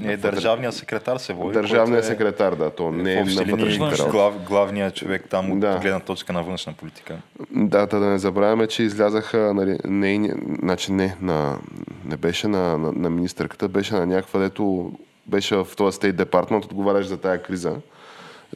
[0.00, 1.52] Не, държавният секретар се води.
[1.52, 4.10] държавния който е- секретар, да, то не е на вътрешните работи.
[4.10, 5.78] глав, главният човек там от Да.
[5.82, 7.16] гледна точка на външна политика.
[7.50, 11.58] Да, да, да не забравяме, че излязаха, нали, не, значи не, на,
[12.04, 14.92] не беше на, на, на министърката, беше на някаква, дето
[15.26, 17.76] беше в този стейт департмент, отговаряш за тая криза.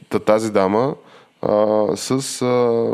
[0.09, 0.95] Та, тази дама
[1.41, 2.45] а, с а,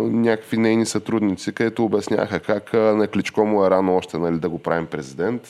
[0.01, 4.49] някакви нейни сътрудници, където обясняха как а, на Кличко му е рано още нали, да
[4.49, 5.41] го правим президент.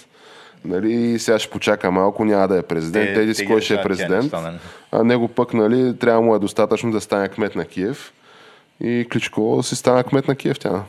[0.65, 4.25] Нали, сега ще почака малко, няма да е президент, Те- ги кой ще е президент.
[4.27, 4.59] стане.
[4.91, 8.13] А него пък, нали, трябва му е достатъчно да стане кмет на Киев.
[8.81, 10.83] И Кличко си стана кмет на Киев тя.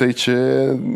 [0.00, 0.32] Тъй, че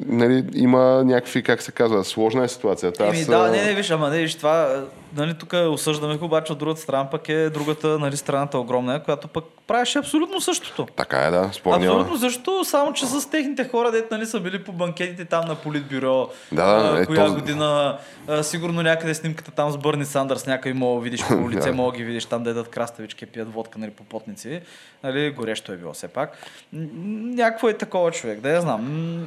[0.07, 3.07] нали, има някакви, как се казва, сложна е ситуацията.
[3.07, 4.85] Еми, Аз, да, не, не, виж, ама не, виж, това,
[5.17, 9.45] нали, тук осъждаме, обаче от другата страна пък е другата, нали, страната огромна, която пък
[9.67, 10.87] правеше абсолютно същото.
[10.97, 11.85] Така е, да, спор няма.
[11.85, 15.55] Абсолютно също, само че с техните хора, дет нали, са били по банкетите там на
[15.55, 16.29] Политбюро.
[16.53, 21.01] Да, е, коя то- година, а, сигурно някъде снимката там с Бърни Сандърс, някъй мога
[21.01, 21.75] видиш по лице, Да.
[21.75, 24.61] мога ги видиш там да едат краставички, пият водка, нали, по потници.
[25.05, 26.39] Нали, горещо е било все пак.
[26.73, 28.81] Някакво е такова човек, да я знам.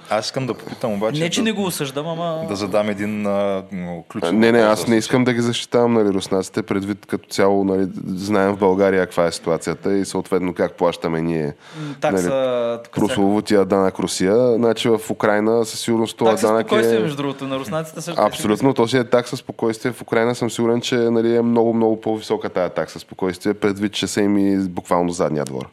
[0.09, 1.23] Аз искам да попитам обаче.
[1.23, 2.45] Не, че да, не го осъждам, ама...
[2.47, 3.63] да задам един а,
[4.11, 7.87] ключов Не, не, аз не искам да ги защитавам, нали, руснаците, предвид като цяло, нали,
[8.07, 11.53] знаем в България каква е ситуацията и съответно как плащаме ние
[12.01, 14.53] Такса, всяка- прословутия данък Русия.
[14.55, 17.01] Значи в Украина със сигурност този Такса данък спокойствие, е...
[17.01, 18.21] между другото, на руснаците също.
[18.21, 19.91] Абсолютно, то си е такса спокойствие.
[19.91, 24.07] В Украина съм сигурен, че нали, е много, много по-висока тая такса спокойствие, предвид, че
[24.07, 25.67] са им и буквално задния двор.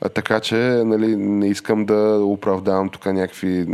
[0.00, 3.66] А, така че нали, не искам да оправдавам тук някакви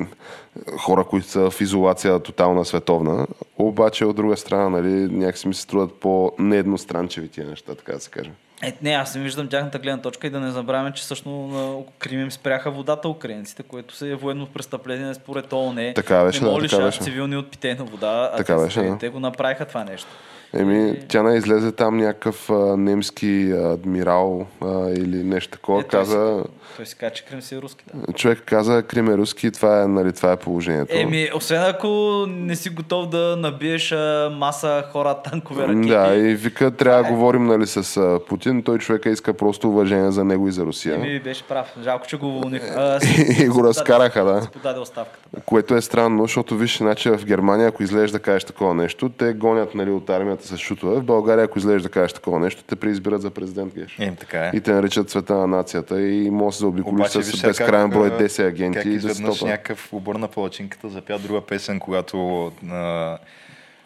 [0.79, 3.27] хора, които са в изолация тотална световна.
[3.59, 8.11] Обаче от друга страна, нали, някакси ми се струват по-неедностранчеви тия неща, така да се
[8.11, 8.31] каже.
[8.63, 11.83] Е, не, аз не виждам тяхната гледна точка и да не забравяме, че също на
[11.99, 15.93] Крим им спряха водата украинците, което се е военно престъпление според ООН.
[15.95, 17.01] Така беше, не да, така беше.
[17.01, 18.99] цивилни от питейна вода, а Така те, беше, да.
[18.99, 20.09] те го направиха това нещо.
[20.57, 25.81] Еми, тя не излезе там някакъв а, немски адмирал а, или нещо такова.
[25.81, 26.45] Е, той каза,
[26.77, 27.85] Той си каза, че Крим си е руски.
[27.95, 28.13] Да.
[28.13, 30.93] човек каза, Крим е руски, това е, нали, това е положението.
[30.97, 31.89] Еми, освен ако
[32.29, 35.89] не си готов да набиеш а, маса хора, танкове, ракети.
[35.89, 38.63] Да, и вика, трябва да говорим нали, с а, Путин.
[38.63, 40.95] Той човека иска просто уважение за него и за Русия.
[40.95, 41.75] Еми, беше прав.
[41.83, 42.75] Жалко, че го уволниха.
[42.77, 42.99] А,
[43.43, 44.49] И го разкараха, да.
[44.53, 45.29] Подаде оставката.
[45.33, 45.41] Да.
[45.41, 49.33] Което е странно, защото виж, значи в Германия, ако излезеш да кажеш такова нещо, те
[49.33, 51.01] гонят нали, от армията с шутове.
[51.01, 53.97] В България, ако излезеш да кажеш такова нещо, те преизбират за президент геш.
[53.99, 54.51] Е, така е.
[54.55, 58.49] И те наричат света на нацията и може да Обаче, с безкрайен брой а, 10
[58.49, 59.51] агенти Как и да се изведнъж топа.
[59.51, 63.19] някакъв обърна палачинката, запя друга песен, когато а,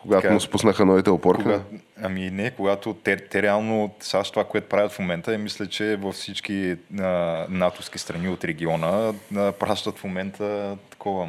[0.03, 1.42] Когато така, му спуснаха новите опорка.
[1.42, 1.61] Кога,
[2.03, 5.97] ами не, когато те, те реално, САЩ това, което правят в момента, е, мисля, че
[5.97, 11.29] във всички а, натовски страни от региона а, пращат в момента такова,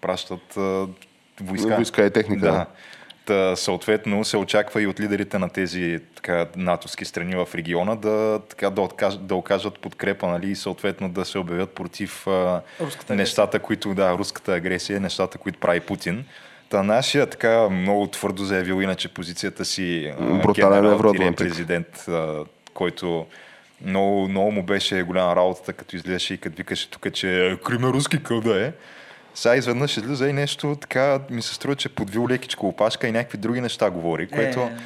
[0.00, 0.86] пращат а,
[1.40, 1.76] войска.
[1.76, 2.52] Войска и техника, да.
[2.52, 2.66] Да.
[3.24, 8.40] Та, съответно се очаква и от лидерите на тези така, натовски страни в региона да,
[8.48, 13.16] така, да, откаж, да окажат подкрепа нали, и съответно да се обявят против Руската агресия.
[13.16, 16.24] нещата, които, да, руската агресия, нещата, които прави Путин.
[16.68, 21.38] Та нашия така много твърдо заявил иначе позицията си Брутален генерал, евроатлантик.
[21.38, 22.06] президент,
[22.74, 23.26] който
[23.84, 27.88] много, много му беше голяма работата, като излезеше и като викаше тук, че Крим е
[27.88, 28.72] руски къде е.
[29.34, 33.38] Сега изведнъж излиза и нещо така, ми се струва, че подвил лекичко опашка и някакви
[33.38, 34.76] други неща говори, което Е.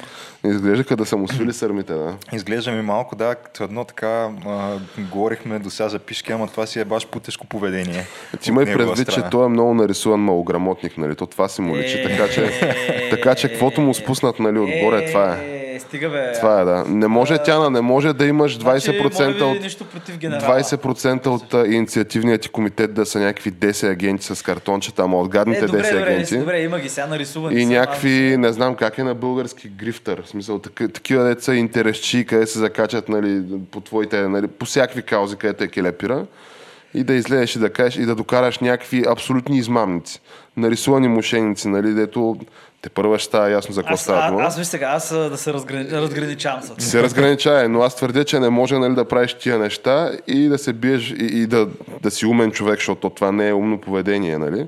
[0.49, 2.15] Изглеждаха да са му свили сърмите, да.
[2.33, 6.65] изглежда ми малко, да, като едно така, а, говорихме до сега за пишки, ама това
[6.65, 8.07] си е баш путешко поведение.
[8.41, 11.15] Ти имай от негова предвид, че той е много нарисуван малограмотник, нали?
[11.15, 12.51] То това си му личи, Е, така че,
[13.09, 15.57] така че каквото му спуснат, нали, отгоре, това е.
[15.77, 16.31] Е, стига бе.
[16.33, 16.83] Това е, да.
[16.87, 19.89] Не може, Тяна, не може да имаш 20% значи, от...
[19.91, 20.59] Против генерала.
[20.59, 25.29] 20% от а, инициативният ти комитет да са някакви 10 агенти с картончета, ама от
[25.29, 26.37] гадните Е, добре, 10 добре, агенти.
[26.37, 27.61] добре, има ги сега нарисувани.
[27.61, 31.55] И са, някакви, не знам как е на български грифтър, в смисъл таки- такива деца
[31.55, 36.25] интересчи, къде се закачат нали, по твоите, нали, по всякакви каузи, където е келепира
[36.93, 40.21] и да излезеш и да кажеш и да докараш някакви абсолютни измамници,
[40.57, 42.37] нарисувани мошеници, нали, дето
[42.81, 44.43] те първа ще става ясно за какво става дума.
[44.43, 46.75] аз виж сега, аз да се разграни, разграничавам с.
[46.75, 50.47] Ти се разграничава, но аз твърдя, че не може нали, да правиш тия неща и
[50.47, 51.67] да се биеш и, и да,
[52.01, 54.37] да си умен човек, защото това не е умно поведение.
[54.37, 54.67] Нали?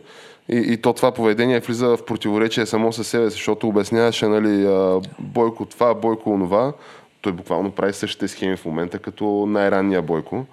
[0.49, 4.67] И, и то това поведение влиза в противоречие само със себе защото обясняваше нали,
[5.19, 6.73] Бойко това, Бойко онова.
[7.21, 10.45] Той буквално прави същите схеми в момента, като най-ранния Бойко.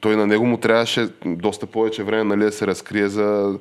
[0.00, 3.58] Той на него му трябваше доста повече време нали, да се разкрие за,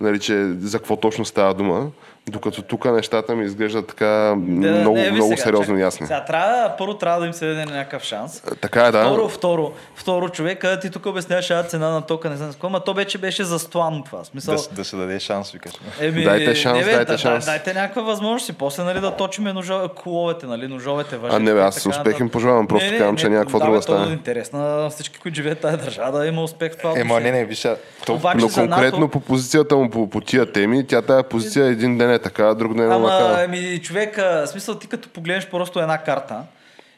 [0.00, 1.90] нали, че за какво точно става дума.
[2.28, 5.84] Докато тук нещата ми изглеждат така много, не, много сега, сериозно чакай.
[5.84, 6.06] ясни.
[6.06, 8.42] Сега, трябва, първо трябва да им се даде някакъв шанс.
[8.60, 9.04] Така е, да.
[9.04, 12.54] Второ, второ, второ човек, а ти тук обясняваше а, цена на тока, не знам с
[12.54, 14.24] какво, ама то вече беше застлан това.
[14.24, 15.72] Смисъл, Да, да се даде шанс, викаш.
[16.00, 17.44] Еми, Дайте шанс, не, бе, дайте да, шанс.
[17.44, 21.36] Да, дайте някаква възможност и после нали, да точиме ножо, коловете, нали, ножовете въжи.
[21.36, 24.10] А, не, бе, аз успех им пожелавам, просто казвам, че някаква да, друга то стане.
[24.10, 27.00] е интерес на всички, които живеят тази държава, да има успех в това.
[27.00, 27.66] Ема, не, не, виж,
[28.08, 32.18] Но конкретно по позицията му по, по тия теми, тя тая позиция един ден е
[32.18, 33.44] така, друг ден е Ама, така.
[33.44, 36.42] ами, човек, а, смисъл ти като погледнеш просто една карта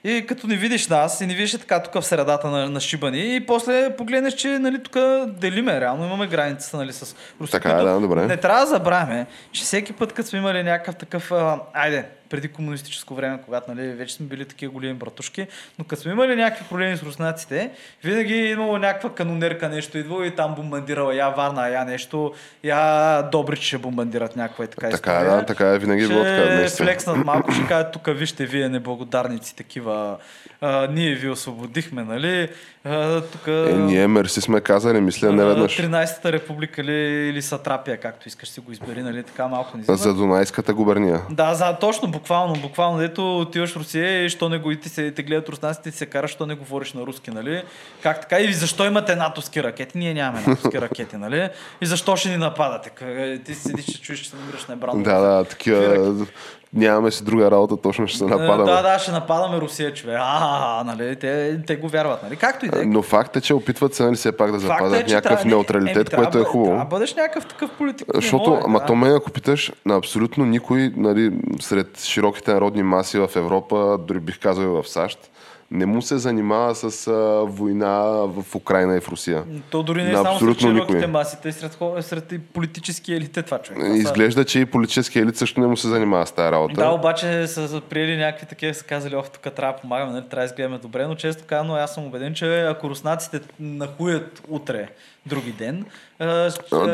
[0.05, 3.37] и като не видиш нас и не видиш така тук в средата на, на шибани
[3.37, 4.97] и после погледнеш, че нали, тук
[5.27, 7.61] делиме, реално имаме границата нали, с Русия.
[7.61, 8.27] Така е, да, добре.
[8.27, 12.49] Не трябва да забравяме, че всеки път, като сме имали някакъв такъв, а, айде, преди
[12.49, 15.47] комунистическо време, когато нали, вече сме били такива големи братушки,
[15.79, 17.71] но като сме имали някакви проблеми с руснаците,
[18.05, 22.33] винаги е имало някаква канонерка нещо идва и там бомбандирала я Варна, я нещо,
[22.65, 25.41] я Добрич ще бомбандират някаква и така Така е, история.
[25.41, 26.69] да, така е, винаги е било така.
[26.69, 30.17] Ще флекснат малко, ще кажат, тук вижте, вие неблагодарници такива,
[30.65, 32.49] а, ние ви освободихме, нали?
[32.85, 33.47] А, тук...
[33.47, 35.79] Е, ние мерси сме казали, мисля, не веднъж.
[35.79, 39.23] 13-та република ли, или Сатрапия, както искаш си го избери, нали?
[39.23, 39.97] Така малко не взима.
[39.97, 41.21] За Дунайската губерния.
[41.31, 44.89] Да, за, точно, буквално, буквално, дето отиваш в Русия и що не го и ти
[44.89, 47.63] се, те гледат руснаците и се караш, що не говориш на руски, нали?
[48.03, 48.39] Как така?
[48.39, 49.99] И защо имате натовски ракети?
[49.99, 51.49] Ние нямаме натовски ракети, нали?
[51.81, 52.91] И защо ще ни нападате?
[52.91, 55.03] К- Ти седиш, че чуеш, че се намираш на бран.
[55.03, 56.27] Да, да, такива.
[56.75, 58.73] Нямаме си друга работа, точно ще се нападаме.
[58.73, 60.17] Да, да, ще нападаме Русия, човек.
[60.21, 61.17] А, нали?
[61.17, 62.37] Те, те го вярват, нали?
[62.37, 62.85] Както и да е.
[62.85, 65.51] Но факт е, че опитват се нали, все пак да Факт запазят че някакъв трябва-
[65.51, 66.77] неутралитет, еми, което е хубаво.
[66.79, 68.09] Да бъдеш някакъв такъв политик.
[68.15, 68.87] Защото, може, ама да.
[68.87, 74.21] то мен, ако питаш, на абсолютно никой, нали, сред широките народни маси в Европа, дори
[74.21, 75.31] бих казал и в САЩ,
[75.75, 77.13] не му се занимава с а,
[77.45, 79.45] война в Украина и в Русия.
[79.71, 81.07] То дори не е само сред широките никой.
[81.07, 83.83] маси, те сред, хора, сред политически елите това човек.
[83.95, 86.75] Изглежда, че и политическия елит също не му се занимава с тази работа.
[86.75, 90.25] Да, обаче са са приели някакви такива, са казали, ох, тук трябва да помагаме, нали,
[90.31, 94.89] трябва да изгледаме добре, но често казано, аз съм убеден, че ако руснаците нахуят утре,
[95.27, 95.85] други ден,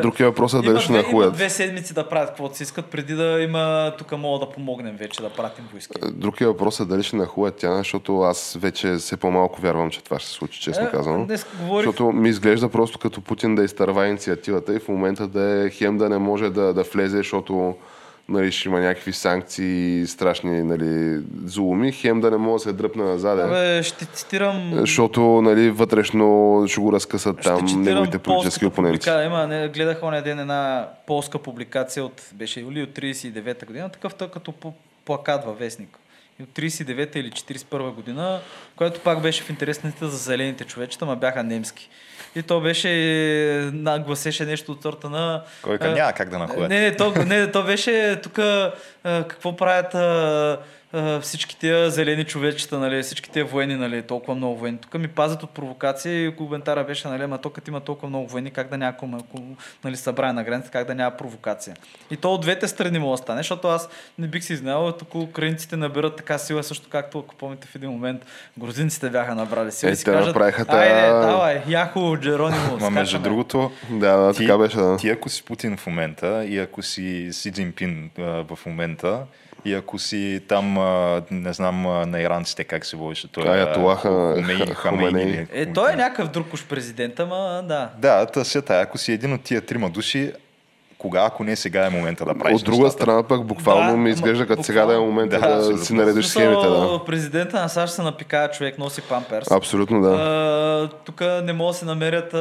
[0.02, 1.32] Друг е въпросът дали ще нахуят.
[1.32, 5.22] две седмици да правят каквото си искат, преди да има, тук мога да помогнем вече,
[5.22, 5.92] да пратим войски.
[6.04, 10.18] Друг е въпросът дали ще нахуят тя, защото аз вече все по-малко вярвам, че това
[10.18, 11.26] ще се случи, честно Е, казано.
[11.26, 15.64] днес говорих- Защото ми изглежда просто като Путин да изтърва инициативата и в момента да
[15.66, 17.74] е хем да не може да, да влезе, защото
[18.30, 23.04] нали, ще има някакви санкции, страшни нали, зулуми, хем да не може да се дръпне
[23.04, 23.38] назад.
[23.38, 23.42] е.
[23.42, 28.98] Абе, ще цитирам Защото нали, вътрешно ще го разкъсат Ще там неговите политически опоненти.
[28.98, 29.24] Публика...
[29.24, 34.14] Има, не, гледах оня ден една полска публикация от, беше юли от 39-та година, такъв
[34.14, 34.54] той като
[35.04, 35.98] плакат във вестник.
[36.40, 38.40] И от 39-та или 41 година,
[38.76, 41.90] което пак беше в интересните за зелените човечета, ма бяха немски.
[42.34, 45.42] И то беше, е, нагласеше нещо от сорта на...
[45.62, 46.68] Кой ка а, няма как да нахуят.
[46.68, 48.38] Не, не, то, не, то беше тук
[49.02, 49.94] какво правят
[51.22, 54.78] всички тия зелени човечета, нали, всички тия военни, нали, толкова много военни.
[54.78, 58.26] Тук ми пазят от провокации и коментара беше, нали, ама то като има толкова много
[58.26, 61.76] военни, как да няма ком- нали, събрание на граница, как да няма провокация.
[62.10, 63.88] И то от двете страни мога да стане, защото аз
[64.18, 67.90] не бих си изненадал, тук украинците набират така сила, също както, ако помните в един
[67.90, 68.26] момент,
[68.58, 73.06] грузинците бяха набрали сила Е, те кажат, направиха тая- айде, давай, яхо, Джеронимо, Ма между
[73.06, 73.24] скачаме».
[73.24, 74.76] другото, Да, да, ти, така беше.
[74.76, 74.96] Да.
[74.96, 79.20] ти ако си Путин в момента и ако си Си Цзинпин а, в момента
[79.64, 80.74] и ако си там,
[81.30, 83.48] не знам на иранците как се водеше той.
[83.48, 85.46] Аятолаха Хумейни- Хумейни.
[85.52, 87.90] Е, той е някакъв друг уж президент, ама да.
[87.98, 90.32] Да, тъсята, ако си един от тия трима души,
[91.00, 92.92] кога, ако не сега е момента да правиш От друга нещата?
[92.94, 95.84] страна пък буквално Да, ми изглежда като сега да е момента Да, да, абсолютно.
[95.84, 96.66] си наредиш схемите.
[96.68, 97.00] Да.
[97.06, 99.50] Президента на САЩ се напикава човек, носи памперс.
[99.50, 100.90] Абсолютно да.
[101.04, 102.38] Тук не могат да се намерят, а,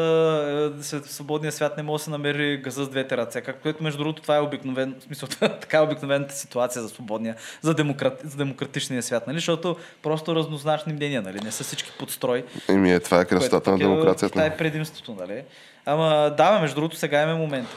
[0.81, 3.83] свет- в свободния свят не може да се намери газа с двете ръце, както което
[3.83, 8.21] между другото това е обикновен, в смисъл, така е обикновената ситуация за свободния, за, демократ,
[8.23, 9.37] за демократичния свят, нали?
[9.37, 11.39] защото просто разнозначни мнения, нали?
[11.39, 12.43] не са всички подстрой.
[12.69, 14.43] Еми, е, това е красотата на е- Това демокрацията.
[14.45, 15.43] е предимството, нали?
[15.85, 17.67] Ама да, между другото сега имаме момент.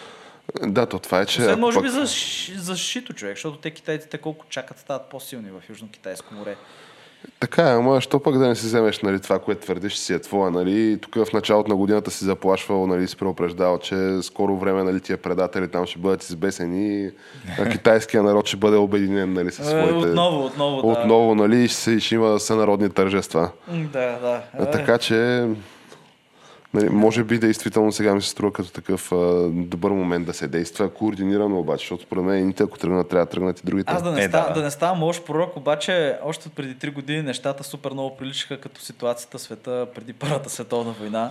[0.63, 1.43] Да, то това е, че...
[1.43, 2.07] Ако може пък- би за,
[2.57, 6.57] за шито човек, защото те китайците колко чакат стават по-силни в Южно-Китайско море.
[7.41, 10.19] Така е, ама що пък да не си вземеш нали, това, което твърдиш, си е
[10.19, 10.51] твоя.
[10.51, 10.99] Нали?
[11.01, 15.17] Тук в началото на годината си заплашвал, нали, си преупреждал, че скоро време нали, тия
[15.17, 17.11] предатели там ще бъдат избесени,
[17.59, 20.09] а китайския народ ще бъде обединен нали, със Е, своите...
[20.09, 20.87] Отново, отново, да.
[20.87, 23.51] Отново, нали, ще, ще има сънародни тържества.
[23.69, 24.43] Да, да.
[24.59, 25.49] А, така че,
[26.75, 30.49] нали, може би действително сега ми се струва като такъв а, добър момент да се
[30.49, 33.93] действа, координирано обаче, защото според мен едните, ако тръгнат, трябва да тръгнат и другите.
[33.93, 34.55] Аз да не, Е, ста, да.
[34.55, 34.63] да.
[34.63, 39.39] не ставам лош пророк, обаче още преди 3 години нещата супер много приличаха като ситуацията
[39.39, 41.31] в света преди Първата световна война.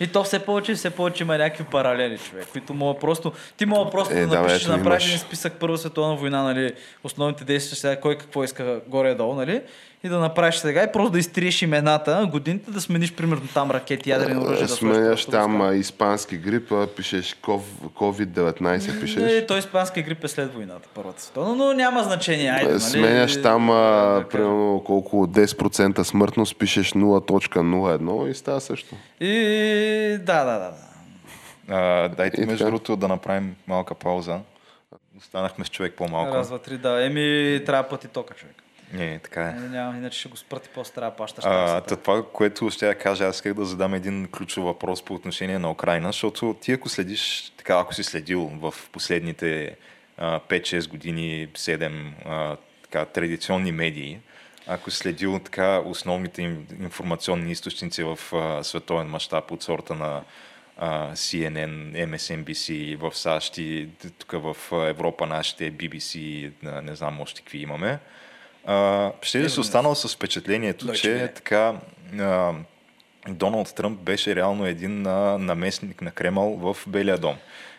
[0.00, 3.32] И то все повече и все повече има някакви паралели, човек, които мога просто...
[3.56, 6.72] Ти мога просто Е, да да, напишеш, да направиш един списък Първа световна война, нали,
[7.04, 9.62] основните действия, сега кой какво иска горе-долу, нали,
[10.04, 14.10] и да направиш сега и просто да изтриеш имената, годините, да смениш примерно там ракети,
[14.10, 14.66] ядрени оръжия.
[14.66, 15.72] да Сменяш да там скажеш.
[15.72, 19.16] а, испански грип, пишеш ков- COVID-19, пишеш.
[19.16, 22.50] Не, той испанския грип е след войната, първата световна, но няма значение.
[22.50, 28.94] Айде, нали, Сменяш там да а, примерно колко 10% смъртност, пишеш 0.01 и става също.
[29.20, 29.28] И
[30.20, 30.70] да, да, да.
[30.70, 30.74] да.
[31.70, 32.70] А, дайте И между така.
[32.70, 34.38] другото да направим малка пауза.
[35.18, 36.34] Останахме с човек по-малко.
[36.34, 37.06] Раз, два, три, да.
[37.06, 38.54] Еми, трябва да плати тока, човек.
[38.92, 39.52] Не, така е.
[39.52, 41.44] Нали, няма, иначе ще го спрати, после трябва да плащаш.
[41.46, 45.14] А, та това, което ще я кажа, аз исках да задам един ключов въпрос по
[45.14, 49.76] отношение на Украина, защото ти ако следиш, така ако си следил в последните
[50.16, 54.18] а, 5-6 години, 7 а, така, традиционни медии,
[54.66, 60.22] ако си следил така основните им, информационни източници в а, световен мащаб от сорта на
[60.76, 66.50] а, CNN, MSNBC в САЩ и тук в Европа нашите BBC,
[66.82, 67.98] не знам още какви имаме,
[68.68, 71.34] а, ще ли си останал с впечатлението, Deutsche че Welle.
[71.34, 71.74] така
[72.20, 72.52] а,
[73.28, 77.36] Доналд Тръмп беше реално един а, наместник на Кремъл в Белия дом.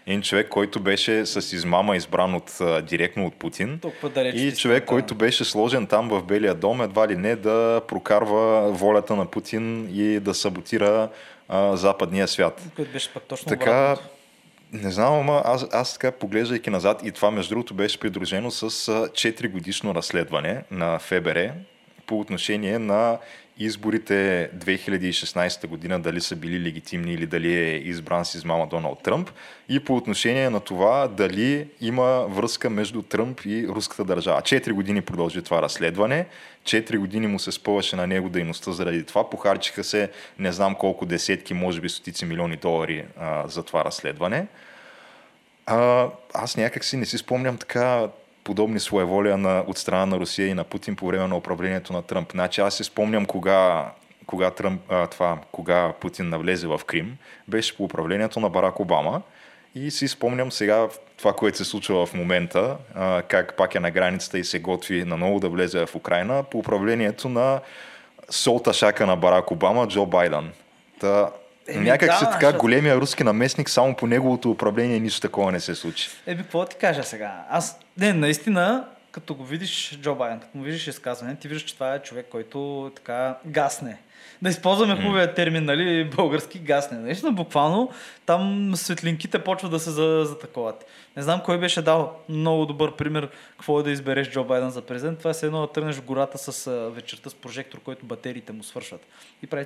[0.07, 3.79] Един човек, който беше с измама избран от, а, директно от Путин.
[4.13, 4.85] Далеч И човек, стана.
[4.85, 9.89] който беше сложен там в Белия дом, едва ли не да прокарва волята на Путин
[9.91, 11.09] и да саботира
[11.49, 12.61] а, западния свят.
[12.75, 14.18] Който беше пък точно Така, обратното.
[14.73, 18.63] Не знам, ама аз, аз така поглеждайки назад и това между другото беше придружено с
[18.63, 21.51] а, 4 годишно разследване на ФБР
[22.07, 23.17] по отношение на
[23.59, 29.29] изборите 2016 година, дали са били легитимни или дали е избран с измама Доналд Тръмп
[29.69, 34.41] и по отношение на това дали има връзка между Тръмп и руската държава.
[34.41, 36.25] Четири години продължи това разследване,
[36.63, 41.05] четири години му се спъваше на него дейността заради това, похарчиха се не знам колко
[41.05, 44.47] десетки, може би стотици милиони долари а, за това разследване.
[45.65, 48.07] А, аз някак си не си спомням така
[48.49, 52.01] подобни своеволия на, от страна на Русия и на Путин по време на управлението на
[52.01, 52.31] Тръмп.
[52.31, 53.91] Значи аз си спомням кога,
[54.25, 59.21] кога, Тръмп, а, това, кога Путин навлезе в Крим, беше по управлението на Барак Обама
[59.75, 60.87] и си спомням сега
[61.17, 65.05] това, което се случва в момента, а, как пак е на границата и се готви
[65.05, 67.59] наново да влезе в Украина по управлението на
[68.29, 70.51] солта шака на Барак Обама, Джо Байден.
[70.99, 71.29] Та,
[71.69, 75.51] Еми, някак да, си така защото- големия руски наместник, само по неговото управление нищо такова
[75.51, 76.09] не се случи.
[76.27, 77.45] Еби, какво ти кажа сега?
[77.49, 81.73] Аз, не, наистина, като го видиш Джо Байден, като му видиш изказване, ти виждаш, че
[81.73, 83.97] това е човек, който така гасне.
[84.41, 86.97] Да използваме хубавия термин, нали, български гасне.
[86.97, 87.89] Наистина, буквално,
[88.25, 90.85] там светлинките почват да се за- затаковат.
[91.17, 94.81] Не знам кой беше дал много добър пример какво е да избереш Джо Байден за
[94.81, 95.19] президент.
[95.19, 99.05] Това е едно да тръгнеш в гората с вечерта с прожектор, който батериите му свършват.
[99.43, 99.65] И прави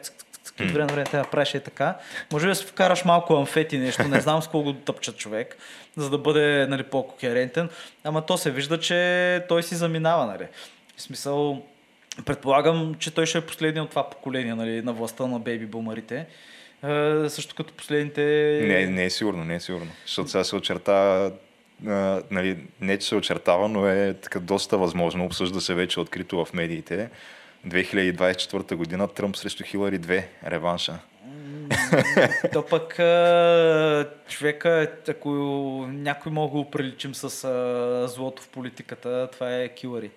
[0.62, 1.98] от време на време трябва да правиш е така.
[2.32, 5.58] Може да си вкараш малко амфети нещо, не знам с колко го тъпча човек,
[5.98, 7.70] за да бъде нали, по-кохерентен.
[8.04, 10.26] Ама то се вижда, че той си заминава.
[10.26, 10.48] Нали.
[10.98, 11.64] В смисъл,
[12.26, 16.26] предполагам, че той ще е последния от това поколение нали, на властта на бейби бумарите.
[16.84, 18.22] Е, също като последните...
[18.68, 19.92] Не, не е сигурно, не е сигурно.
[20.06, 21.32] Защото сега се очерта,
[21.88, 25.26] а, нали, не че се очертава, но е така доста възможно.
[25.26, 27.10] Обсъжда се вече открито в медиите.
[27.68, 31.00] 2024 година Тръмп срещу Хилари 2, реванша.
[32.54, 35.30] То пък а, човека, ако
[35.90, 40.12] някой мога да го приличим с а, злото в политиката, това е Килари.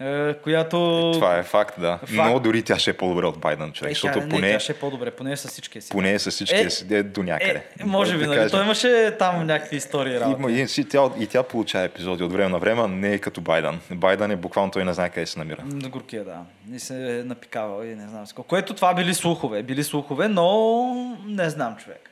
[0.00, 1.10] А, която...
[1.14, 1.98] Това е факт, да.
[1.98, 2.12] Факт.
[2.12, 3.90] Но дори тя ще е по-добре от Байден, човек.
[3.90, 5.90] Е, защото тя, поне, не, тя ще е по-добре, поне с всичкия си.
[5.90, 7.62] поне е с всички Е, си е, до някъде.
[7.80, 8.36] Е, може би, Да нали?
[8.36, 8.50] кажем.
[8.50, 10.20] Той имаше там някакви истории.
[10.20, 10.42] работи.
[10.42, 13.80] Има, и, тя, и тя получава епизоди от време на време, не е като Байден.
[13.90, 15.64] Байден е буквално той не знае къде се намира.
[15.64, 16.40] На горкия, да.
[16.74, 18.48] И се е напикавал и не знам си колко.
[18.48, 19.62] Което това били слухове.
[19.62, 20.94] Били слухове, но
[21.26, 22.10] не знам човек.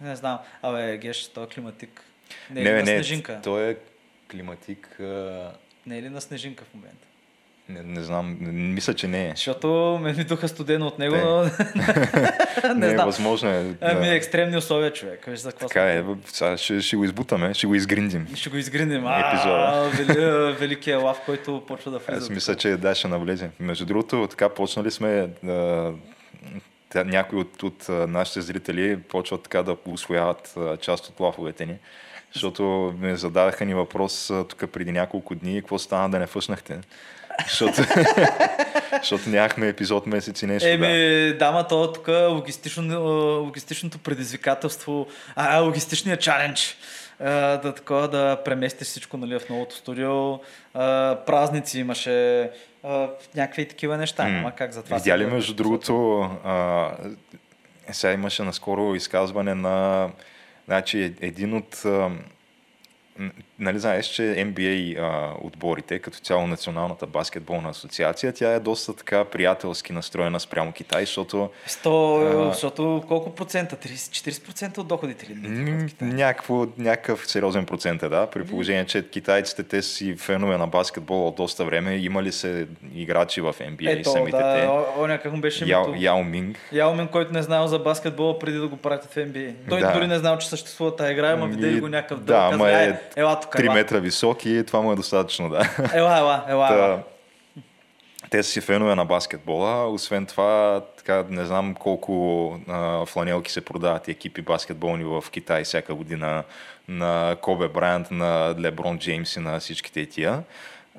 [0.00, 0.38] Не знам.
[0.62, 2.02] Абе, Геш, той е климатик.
[2.50, 3.40] Не, е не, не, снежинка?
[3.44, 3.76] той е
[4.30, 4.96] климатик.
[5.00, 5.50] А...
[5.86, 7.06] Не е ли на снежинка в момента?
[7.68, 8.36] Не, не знам,
[8.74, 9.32] мисля, че не е.
[9.36, 11.22] Защото ме ми духа студено от него, Не.
[11.22, 13.06] но не, не е знам.
[13.06, 13.74] възможно е.
[13.80, 14.14] Ами да.
[14.14, 15.24] екстремни условия, човек.
[15.26, 18.26] Виж за какво Така е, сега ще, ще го избутаме, ще го изгриндим.
[18.34, 18.56] Ще го.
[18.56, 19.72] Епизода.
[19.74, 22.18] А, вели, великия лав, който почва да влиза.
[22.18, 23.50] Аз мисля, че да, ще навлезе.
[23.60, 30.54] Между другото, така почнали сме да, някои от, от нашите зрители почват така да усвояват
[30.80, 31.74] част от лафовете ни.
[32.32, 36.80] Защото ме зададаха ни въпрос тук преди няколко дни, какво стана да не фъснахте.
[37.44, 37.82] Защото,
[39.02, 40.66] защото нямахме епизод месец и нещо.
[40.66, 40.74] да.
[40.74, 43.00] Еми, дама, то тук логистично,
[43.44, 45.06] логистичното предизвикателство,
[45.36, 46.76] а, логистичният чалендж,
[47.20, 50.32] а, да такова да преместиш всичко нали, в новото студио.
[50.74, 52.50] А, празници имаше,
[52.84, 54.22] а, някакви такива неща.
[54.22, 54.96] Ама как за това?
[54.96, 56.90] Видя ли между другото а,
[57.92, 60.08] сега имаше наскоро изказване на
[60.66, 61.84] значи, един от
[63.62, 69.24] нали знаеш, че NBA а, отборите, като цяло Националната баскетболна асоциация, тя е доста така
[69.24, 71.50] приятелски настроена спрямо Китай, защото...
[71.68, 73.76] 100, а, защото колко процента?
[73.76, 75.34] 30-40% от доходите ли?
[76.00, 78.26] Някакво, някакъв сериозен процент е, да.
[78.26, 81.96] При положение, че китайците, те си фенове на баскетбол от доста време.
[81.96, 84.68] Имали се играчи в NBA Ето, самите да, те.
[84.98, 86.58] О, някак му беше Яо, Яо Минг.
[86.72, 89.52] Яо Минг, който не знаел за баскетбол преди да го пратят в NBA.
[89.68, 89.92] Той да.
[89.92, 93.40] дори не знал, че съществува тази игра, ама видели го някакъв да, ама е, ела
[93.40, 95.70] тук, 3 метра висок и това му е достатъчно, да.
[95.94, 96.68] Ела, ела, ела.
[96.68, 97.02] Та,
[98.30, 99.88] те са си фенове на баскетбола.
[99.88, 105.94] Освен това, така, не знам колко а, фланелки се продават екипи баскетболни в Китай всяка
[105.94, 106.44] година
[106.88, 110.42] на Кобе Брайант, на Леброн Джеймс и на всичките тия.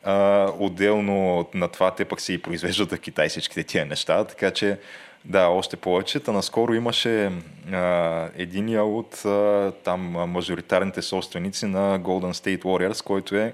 [0.03, 4.51] А, отделно на това те пък се и произвеждат в Китай всичките тия неща, така
[4.51, 4.77] че
[5.25, 6.19] да, още повече.
[6.19, 7.31] Та наскоро имаше
[7.71, 13.53] а, единия от а, там мажоритарните собственици на Golden State Warriors, който е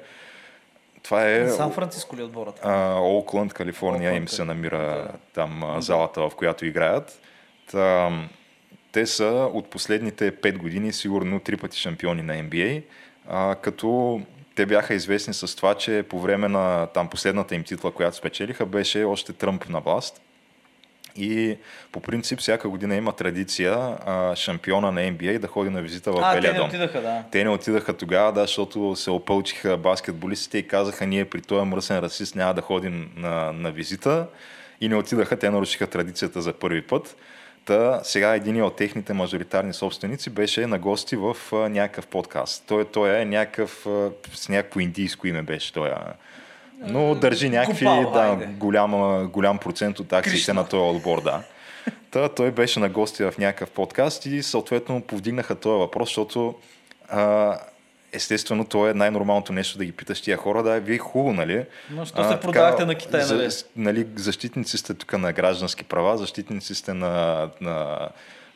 [1.04, 1.50] това е...
[1.50, 2.66] Сан Франциско ли е отборът?
[3.00, 5.12] Оукланд, Калифорния им се намира да.
[5.34, 7.22] там а, залата, в която играят.
[7.72, 8.12] Та,
[8.92, 12.84] те са от последните 5 години сигурно три пъти шампиони на NBA,
[13.28, 14.22] а, като
[14.56, 18.66] те бяха известни с това, че по време на там последната им титла, която спечелиха,
[18.66, 20.22] беше още Тръмп на власт.
[21.20, 21.58] И
[21.92, 23.74] по принцип всяка година има традиция
[24.06, 26.70] а, шампиона на NBA да ходи на визита в Белия дом.
[26.70, 27.24] те не отидаха, да.
[27.32, 32.00] Те не отидаха тогава, да, защото се опълчиха баскетболистите и казаха ние при този мръсен
[32.00, 34.28] расист няма да ходим на, на визита.
[34.82, 37.16] И не отидаха, те нарушиха традицията за първи път.
[37.66, 42.64] Та сега един от техните мажоритарни собственици беше на гости в а, някакъв подкаст.
[42.68, 45.90] Той, той е някакъв, а, с някакво индийско име беше той.
[46.80, 50.54] Но държи някакви, Купал, да, голям, голям процент от акциите Кришна.
[50.54, 51.44] на този отбор, да.
[52.12, 56.56] Та, той беше на гости в някакъв подкаст и съответно повдигнаха този въпрос, защото
[57.10, 57.58] а,
[58.14, 61.66] естествено, то е най-нормалното нещо да ги питаш тия хора, да, вие хубаво, нали?
[61.92, 63.50] Но що се продавахте на Китай, нали?
[63.50, 64.08] За, нали?
[64.16, 68.10] Защитници сте тук на граждански права, защитници сте на, на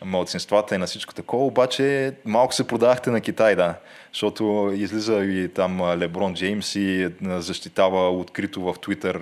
[0.05, 3.75] малцинствата и на всичко такова, обаче малко се продавахте на Китай, да.
[4.13, 9.19] Защото излиза и там Леброн Джеймс и защитава открито в Твитър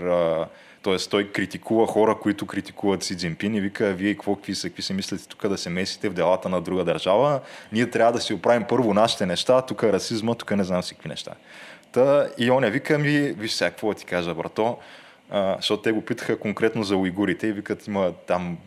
[0.84, 0.98] т.е.
[1.10, 4.94] той критикува хора, които критикуват Си Цзинпин и вика, вие какво, какви, са, какви се
[4.94, 7.40] мислите тук да се месите в делата на друга държава.
[7.72, 10.96] Ние трябва да си оправим първо нашите неща, тук е расизма, тук не знам си
[10.96, 11.32] какви неща.
[11.92, 14.78] Та, и он я вика ми, виж сега, какво ти кажа, брато,
[15.30, 18.58] а, защото те го питаха конкретно за уйгурите и викат, има там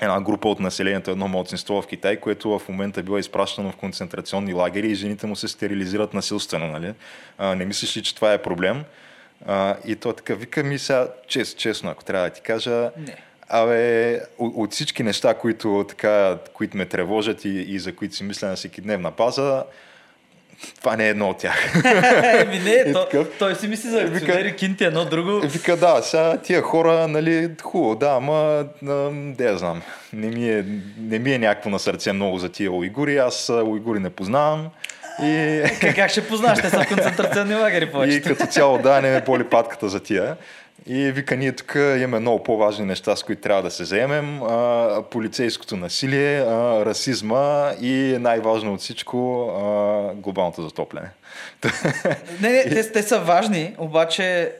[0.00, 3.76] една група от населението, едно младсинство в Китай, което в момента е било изпращано в
[3.76, 6.66] концентрационни лагери и жените му се стерилизират насилствено.
[6.66, 6.94] Нали?
[7.38, 8.84] А, не мислиш ли, че това е проблем?
[9.46, 13.16] А, и той така вика ми сега, чест, честно, ако трябва да ти кажа, не.
[13.52, 18.48] Абе, от всички неща, които, така, които ме тревожат и, и за които си мисля
[18.48, 19.64] на всеки дневна база,
[20.80, 21.84] това не е едно от тях.
[22.40, 25.40] Еми не, то, такъв, той си мисли за акционери, кинти едно друго.
[25.46, 28.64] Вика, да, сега тия хора, нали, хубаво, да, ама,
[29.12, 29.82] да я знам,
[30.12, 30.64] не ми, е,
[30.98, 34.68] не ми е някакво на сърце много за тия уйгури, аз уйгури не познавам.
[35.22, 35.62] И...
[35.94, 38.16] Как ще познаш, те са в концентрационни лагери повече.
[38.16, 40.36] И като цяло, да, не ме боли патката за тия.
[40.86, 44.42] И вика, ние тук имаме много по-важни неща, с които трябва да се заемем.
[44.42, 51.08] А, полицейското насилие, а, расизма и най-важно от всичко а, глобалното затопляне.
[52.40, 54.52] Не, не, те, те са важни, обаче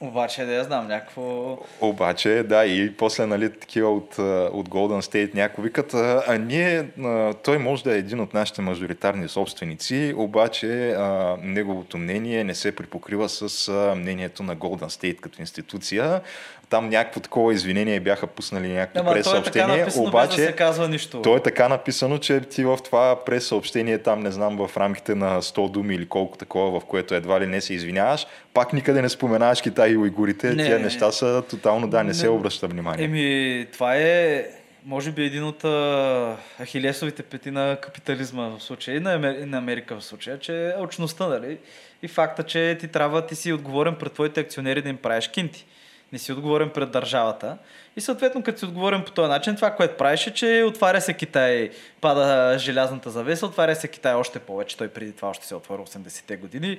[0.00, 1.58] обаче, да я знам, някакво...
[1.80, 4.18] Обаче, да, и после, нали, такива от,
[4.52, 8.34] от Golden State някои викат, а, а ние, а, той може да е един от
[8.34, 14.88] нашите мажоритарни собственици, обаче а, неговото мнение не се припокрива с а, мнението на Golden
[14.88, 16.20] State като институция
[16.68, 21.22] там някакво такова извинение бяха пуснали някакво прес-съобщение, е обаче да се казва нищо.
[21.22, 25.42] то е така написано, че ти в това прес-съобщение там, не знам, в рамките на
[25.42, 29.08] 100 думи или колко такова, в което едва ли не се извиняваш, пак никъде не
[29.08, 33.04] споменаваш Китай и уйгурите, не, тия неща са тотално, да, не, не се обръща внимание.
[33.04, 34.46] Еми, това е
[34.86, 39.36] може би един от а, ахилесовите пети на капитализма в случая и на, Амер...
[39.46, 41.58] на Америка в случая, че е очността, нали?
[42.02, 45.66] И факта, че ти трябва, ти си отговорен пред твоите акционери да им правиш кинти
[46.12, 47.58] не си отговорен пред държавата.
[47.96, 51.12] И съответно, като си отговорен по този начин, това, което правиш е, че отваря се
[51.12, 54.76] Китай, пада желязната завеса, отваря се Китай още повече.
[54.76, 56.78] Той преди това още се отвори 80-те години.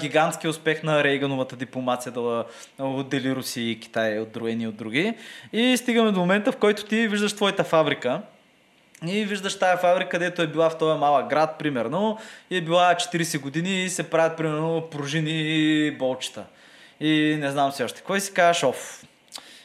[0.00, 2.44] Гигантски успех на Рейгановата дипломация да
[2.78, 5.14] отдели Русия и Китай от други от други.
[5.52, 8.22] И стигаме до момента, в който ти виждаш твоята фабрика,
[9.06, 12.18] и виждаш тая фабрика, където е била в този малък град, примерно,
[12.50, 16.44] и е била 40 години и се правят, примерно, пружини и болчета
[17.00, 18.02] и не знам си още.
[18.02, 19.04] Кой си казваш, оф,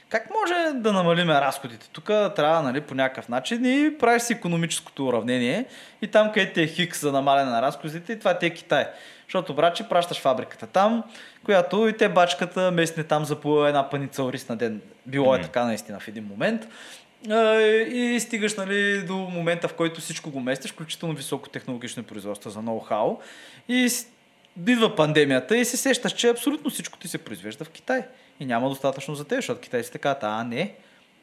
[0.09, 1.89] как може да намалим разходите?
[1.89, 5.65] Тук трябва нали, по някакъв начин и правиш си економическото уравнение
[6.01, 8.87] и там където е хикс за намаляне на разходите и това ти е Китай.
[9.27, 11.03] Защото, браче, пращаш фабриката там,
[11.45, 14.81] която и те бачката местни там за по една паница ориз на ден.
[15.05, 16.67] Било е така наистина в един момент.
[17.91, 23.17] И стигаш нали, до момента, в който всичко го местиш, включително високотехнологични производства за ноу-хау.
[23.67, 23.89] И
[24.67, 28.03] идва пандемията и се сещаш, че абсолютно всичко ти се произвежда в Китай.
[28.39, 30.73] И няма достатъчно за теб, защото китайците казват, а не,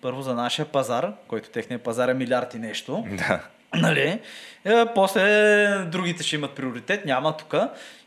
[0.01, 3.07] първо за нашия пазар, който техният пазар е милиард и нещо.
[3.11, 3.41] Да.
[3.75, 4.21] Нали?
[4.65, 7.55] Е, после другите ще имат приоритет, няма тук.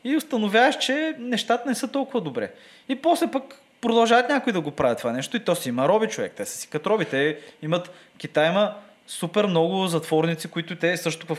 [0.03, 2.51] И установяваш, че нещата не са толкова добре.
[2.89, 6.07] И после пък продължават някои да го правят това нещо и то си има роби
[6.07, 6.34] човек.
[6.36, 7.05] Те са си като роби.
[7.05, 8.76] Те имат, Китай има
[9.08, 11.38] супер много затворници, които те също в,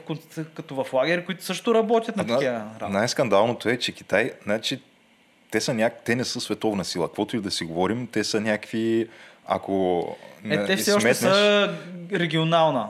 [0.55, 2.93] като в лагери, които също работят на На- такива работи.
[2.93, 4.81] Най-скандалното е, че Китай, значи,
[5.51, 6.01] те, са няк...
[6.05, 7.09] те не са световна сила.
[7.09, 9.09] Каквото и да си говорим, те са някакви,
[9.47, 10.07] ако
[10.45, 11.75] Е, те все още сметнеш- са
[12.12, 12.89] регионална,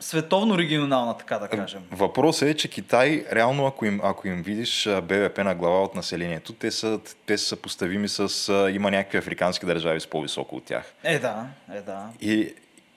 [0.00, 1.82] световно регионална, така да кажем.
[1.90, 6.52] Въпросът е, че Китай, реално, ако им, ако им видиш БВП на глава от населението,
[6.52, 8.28] те са, те са съпоставими с...
[8.74, 10.92] Има някакви африкански държави с по-високо от тях.
[11.04, 12.06] Е, да, е, да.
[12.20, 12.54] И,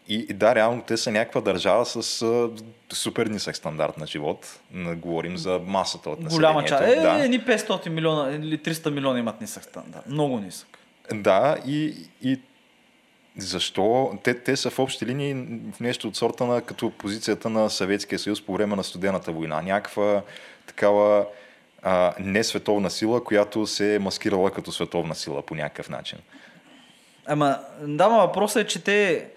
[0.07, 2.49] и, да, реално те са някаква държава с а,
[2.93, 4.59] супер нисък стандарт на живот.
[4.95, 6.35] Говорим за масата от населението.
[6.35, 6.83] Голяма част.
[6.83, 7.23] Е, да.
[7.23, 10.07] едни 500 милиона или 300 милиона имат нисък стандарт.
[10.07, 10.67] Много нисък.
[11.13, 12.39] Да, и, и
[13.37, 14.17] защо?
[14.23, 15.33] Те, те са в общи линии
[15.73, 19.61] в нещо от сорта на като позицията на Съветския съюз по време на студената война.
[19.61, 20.21] Някаква
[20.67, 21.25] такава
[21.81, 26.19] а, не световна сила, която се е маскирала като световна сила по някакъв начин.
[27.25, 29.29] Ама, да, ма въпросът е, че те,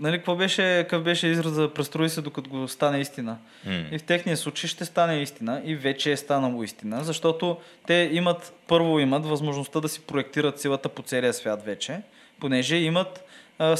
[0.00, 3.38] нали, какво беше, какъв беше израза, престрои се докато го стане истина.
[3.66, 3.84] М.
[3.92, 8.52] И в техния случай ще стане истина и вече е станало истина, защото те имат,
[8.66, 12.00] първо имат възможността да си проектират силата по целия свят вече,
[12.40, 13.24] понеже имат,
[13.58, 13.76] а,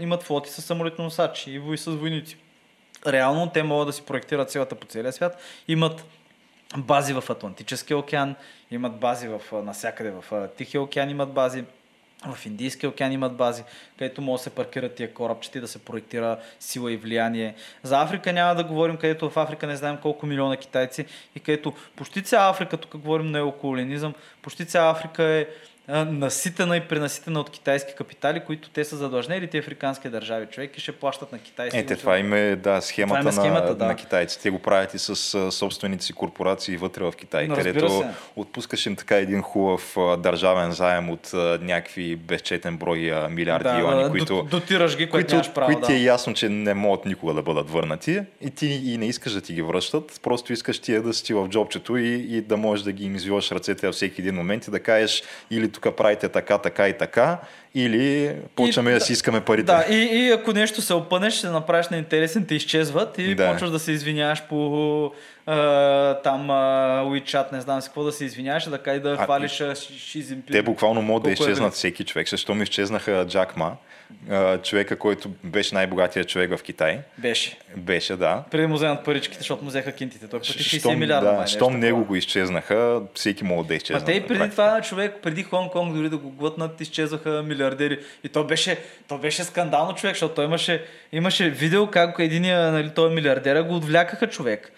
[0.00, 2.36] имат флоти с самолетоносачи и вой с войници.
[3.06, 6.04] Реално те могат да си проектират силата по целия свят, имат
[6.76, 8.34] бази в Атлантическия океан,
[8.70, 11.64] имат бази в, навсякъде в Тихия океан, имат бази,
[12.26, 13.62] в Индийския океан имат бази,
[13.98, 17.54] където могат да се паркират тия корабчета и да се проектира сила и влияние.
[17.82, 21.06] За Африка няма да говорим, където в Африка не знаем колко милиона китайци
[21.36, 25.46] и където почти цяла Африка, тук говорим неоколонизъм, почти цяла Африка е
[25.88, 30.46] наситена и пренаситена от китайски капитали, които те са задлъжнели, те африкански държави.
[30.46, 31.78] Човек и ще плащат на китайски.
[31.78, 33.84] Ете, това им е да, схемата, Това е схемата, на, да.
[33.84, 34.42] на китайците.
[34.42, 35.16] Те го правят и с
[35.52, 38.08] собствените си корпорации вътре в Китай, Но където се.
[38.36, 41.30] отпускаш им така един хубав държавен заем от
[41.60, 44.34] някакви безчетен брой милиарди да, юани, да, които...
[44.34, 45.66] дот- дотираш ги, които, нямаш право.
[45.66, 45.86] които да.
[45.86, 49.32] ти е ясно, че не могат никога да бъдат върнати и ти и не искаш
[49.32, 52.84] да ти ги връщат, просто искаш тия да си в джобчето и, и да можеш
[52.84, 56.28] да ги им извиваш ръцете във всеки един момент и да кажеш или тук правите
[56.28, 57.38] така, така и така,
[57.74, 59.64] или почваме И- да си искаме парите.
[59.64, 63.50] Да, и, и ако нещо се опънеш, ще направиш на интересен, те изчезват и Да.
[63.50, 65.12] почваш да се извиняваш по
[65.46, 65.56] а,
[66.14, 66.54] там а,
[67.04, 70.24] WeChat, не знам си какво да се извиняваш, да кай да А, хвалиш а, Ши.
[70.52, 71.72] Те буквално могат да е изчезнат велик.
[71.72, 72.28] всеки човек.
[72.28, 73.76] Защо ми изчезнаха Джак Ма,
[74.30, 77.00] а, човека, който беше най-богатия човек в Китай.
[77.18, 77.58] Беше.
[77.76, 78.42] Беше, да.
[78.50, 80.28] Преди му вземат паричките, защото му взеха кинтите.
[80.28, 81.26] Той почти 60 Щом, милиарда.
[81.26, 84.00] да, май, нещо щом него го изчезнаха, всеки могат да изчезне.
[84.00, 87.98] Ма те и преди това човек, преди Хонг-Конг дори да го глътнат, изчезваха милиардери.
[88.24, 92.90] И то беше, то беше скандално човек, защото той имаше, имаше видео как единия, нали,
[92.94, 94.72] той милиардера го отвлякаха човек.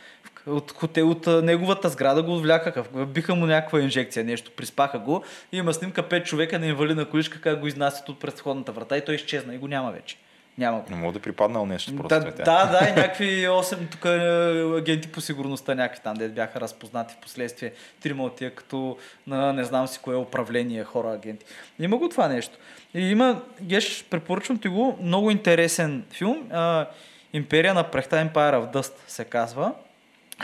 [0.46, 2.84] От, от а, неговата сграда го отвлякаха.
[3.06, 5.24] Биха му някаква инжекция, нещо, приспаха го.
[5.52, 9.04] И има снимка пет човека на инвалидна количка, как го изнасят от предходната врата и
[9.04, 10.16] той изчезна и го няма вече.
[10.58, 10.82] Няма.
[10.90, 12.28] Не мога да припаднал нещо Да, просто.
[12.28, 12.44] е тя.
[12.44, 17.14] да, да, и някакви 8 тук е, агенти по сигурността, някакви там, де бяха разпознати
[17.14, 17.72] в последствие.
[18.02, 18.96] Трима от тия като
[19.26, 21.44] на не знам си кое управление, хора, агенти.
[21.78, 22.58] Има го това нещо.
[22.94, 26.48] И има, Геш, препоръчвам ти го, много интересен филм.
[26.52, 26.86] А,
[27.32, 29.72] Империя на прехта, Empire of Dust се казва.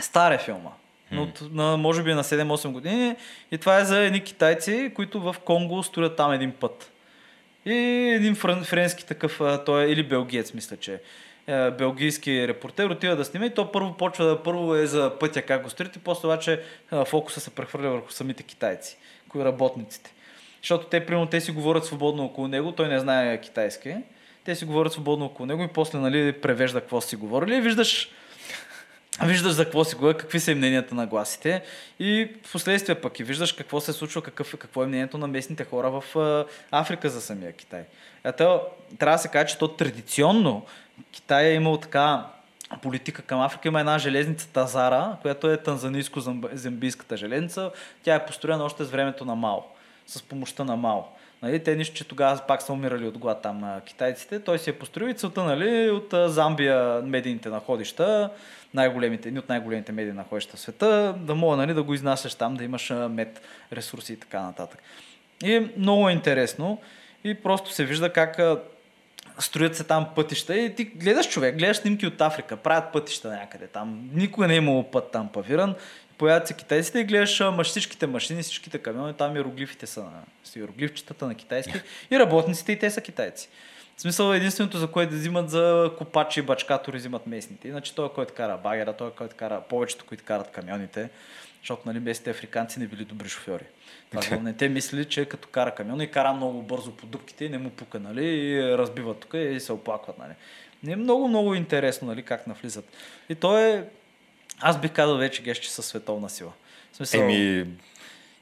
[0.01, 0.69] Стар е филма.
[1.11, 3.15] Но от, на, може би на 7-8 години.
[3.51, 6.91] И това е за едни китайци, които в Конго строят там един път.
[7.65, 7.73] И
[8.15, 11.01] един френ, френски такъв, той е или белгиец, мисля, че
[11.47, 15.41] е, белгийски репортер отива да снима и то първо почва да първо е за пътя
[15.41, 16.63] как го строят и после обаче
[17.05, 18.97] фокуса се прехвърля върху самите китайци,
[19.29, 20.13] кои работниците.
[20.61, 23.95] Защото те, примерно, те си говорят свободно около него, той не знае китайски.
[24.43, 27.55] Те си говорят свободно около него и после нали, превежда какво си говорили.
[27.55, 28.09] И виждаш
[29.19, 31.63] Виждаш за какво си говорят, какви са мненията на гласите
[31.99, 35.63] и в последствие пък и виждаш какво се случва, какъв, какво е мнението на местните
[35.65, 37.83] хора в а, Африка за самия Китай.
[38.23, 38.61] Ето,
[38.99, 40.65] трябва да се каже, че то традиционно
[41.11, 42.25] Китай е имал така
[42.81, 43.67] политика към Африка.
[43.67, 47.71] Има една железница Тазара, която е танзанийско-замбийската железница.
[48.03, 49.59] Тя е построена още с времето на Мао,
[50.07, 51.01] с помощта на Мао.
[51.41, 54.39] Нали, те нищо, че тогава пак са умирали от глад там китайците.
[54.39, 58.29] Той си е построил и целта нали, от Замбия медийните находища,
[58.73, 62.55] най-големите, едни от най-големите медийни находища в света, да мога нали, да го изнасяш там,
[62.55, 63.41] да имаш мед,
[63.73, 64.79] ресурси и така нататък.
[65.43, 66.81] И е много интересно
[67.23, 68.39] и просто се вижда как
[69.39, 73.67] строят се там пътища и ти гледаш човек, гледаш снимки от Африка, правят пътища някъде
[73.67, 74.09] там.
[74.13, 75.75] Никога не е имало път там павиран.
[76.21, 80.23] Появяват се китайците и гледаш а, маш, всичките машини, всичките камиони, там иероглифите са на
[80.55, 83.49] иероглифчетата на китайски и работниците и те са китайци.
[83.97, 87.67] В смисъл единственото, за което взимат за копачи и бачкатори, взимат местните.
[87.67, 91.09] Иначе той, който кара багера, той, който кара повечето, които карат камионите,
[91.61, 93.65] защото нали, местните африканци не били добри шофьори.
[94.11, 97.49] Това не те мислили, че като кара камион и кара много бързо по дупките и
[97.49, 100.33] не му пука, нали, и разбиват тук и се оплакват, нали.
[100.83, 102.85] Не е много, много интересно, нали, как навлизат.
[103.29, 103.89] И то е,
[104.61, 106.51] аз бих казал вече геш, че са световна сила.
[106.91, 107.65] В смисъл, Еми,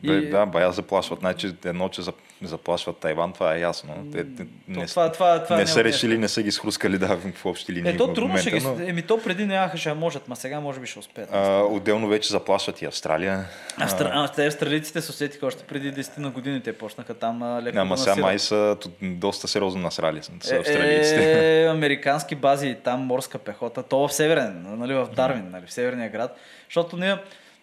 [0.03, 1.19] бе, И- да, бая заплашват.
[1.19, 2.13] Значи едно, че за-
[2.47, 3.93] заплашват Тайван, това е ясно.
[4.11, 4.25] Те,
[4.67, 7.45] не, това- това- това не не са е решили, не са ги схрускали да, в
[7.45, 7.91] общи линии.
[7.91, 8.59] е, то в трудно ще ги...
[8.59, 11.29] момента, но, Еми, то преди нямаха, ще можат, ма сега може би ще успеят.
[11.33, 13.45] а, отделно вече заплашват и Австралия.
[13.77, 14.11] Австра...
[14.13, 16.61] А, те австралийците се усетиха още преди 10 на години.
[16.61, 21.59] Те почнаха там а, леко Ама сега май са доста сериозно насрали са австралийците.
[21.59, 25.73] Е, е, американски бази, там морска пехота, то в Северен, нали, в Дарвин, нали, в
[25.73, 26.37] Северния град.
[26.69, 27.17] Защото ние,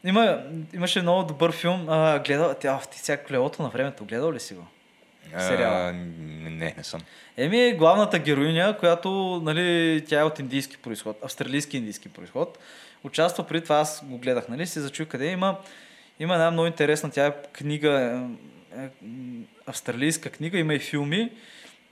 [0.06, 0.42] има,
[0.74, 4.54] имаше много добър филм, а, гледал, тя, ти сега колелото на времето, гледал ли си
[4.54, 4.66] го?
[5.38, 5.92] сериала.
[5.92, 7.00] Не, не съм.
[7.36, 12.58] Еми, главната героиня, която, нали, тя е от индийски происход, австралийски индийски происход,
[13.04, 15.56] участва преди това, аз го гледах, нали, се зачуй къде има,
[16.20, 18.20] има една много интересна, тя е книга,
[18.76, 18.88] е, е,
[19.66, 21.30] австралийска книга, има и филми,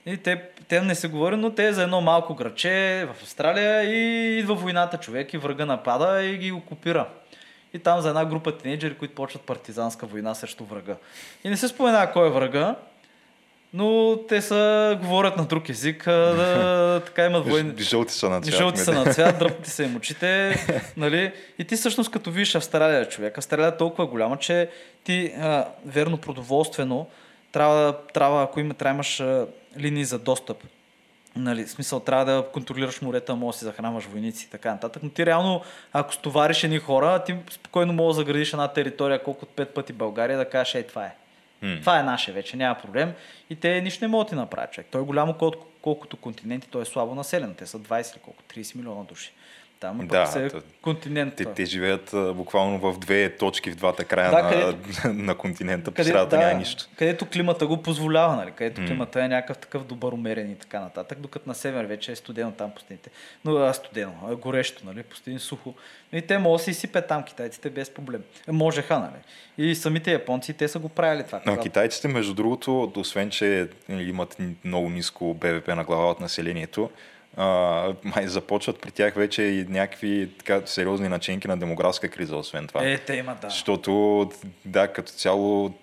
[0.05, 3.83] и те, те не се говори, но те е за едно малко граче в Австралия
[3.83, 7.07] и идва войната човек и врага напада и ги окупира.
[7.75, 10.95] И там за една група тинейджери, които почват партизанска война срещу врага.
[11.43, 12.75] И не се спомена кой е врага,
[13.73, 17.73] но те са, говорят на друг език, да, така имат войни.
[17.77, 18.55] Жълти са на цвят.
[18.55, 20.55] жълти са на цвят, дръпти са им очите,
[20.97, 21.31] нали?
[21.59, 24.69] И ти всъщност като видиш Австралия, човек, Австралия е толкова голяма, че
[25.03, 27.07] ти, а, верно продоволствено,
[27.51, 29.47] трябва, трябва ако има, трябва имаш а,
[29.79, 30.57] линии за достъп.
[31.35, 35.03] Нали, в смисъл, трябва да контролираш морета, може да си захранваш войници и така нататък.
[35.03, 35.61] Но ти реално,
[35.93, 39.93] ако стовариш едни хора, ти спокойно можеш да заградиш една територия, колко от пет пъти
[39.93, 41.15] България, да кажеш, ей, това е.
[41.61, 41.77] М.
[41.79, 43.13] Това е наше вече, няма проблем.
[43.49, 44.87] И те нищо не могат да ти направят, човек.
[44.91, 47.55] Той е голямо колко, колкото континенти, той е слабо населен.
[47.55, 49.33] Те са 20 или колко, 30 милиона души.
[49.79, 51.35] Там пък Да, се то- континент.
[51.35, 55.35] Те, те живеят а, буквално в две точки в двата края Да, на, където- на
[55.35, 55.85] континента.
[55.85, 56.85] По Къде, средата да, няма нищо.
[56.95, 58.51] където климата го позволява, нали?
[58.51, 58.87] където М.
[58.87, 62.51] климата е някакъв такъв добър умерен и така нататък, докато на север вече е студено
[62.51, 63.09] там пустините.
[63.45, 65.03] Но а, студено, а, горещо, нали?
[65.03, 65.73] пустини сухо.
[66.13, 68.21] И те могат да си изсипят там китайците без проблем.
[68.47, 69.21] Е, Можеха, нали?
[69.59, 71.41] И самите японци, те са го правили това.
[71.45, 76.89] Но китайците, между другото, освен, че имат много ниско БВП на глава от населението,
[77.37, 82.67] а, май започват при тях вече и някакви така, сериозни начинки на демографска криза, освен
[82.67, 82.87] това.
[82.87, 83.49] Е, те имат, да.
[83.49, 84.31] Защото,
[84.65, 85.73] да, като цяло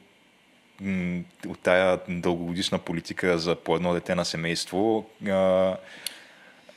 [1.49, 5.77] от тая дългогодишна политика за по едно дете на семейство, а,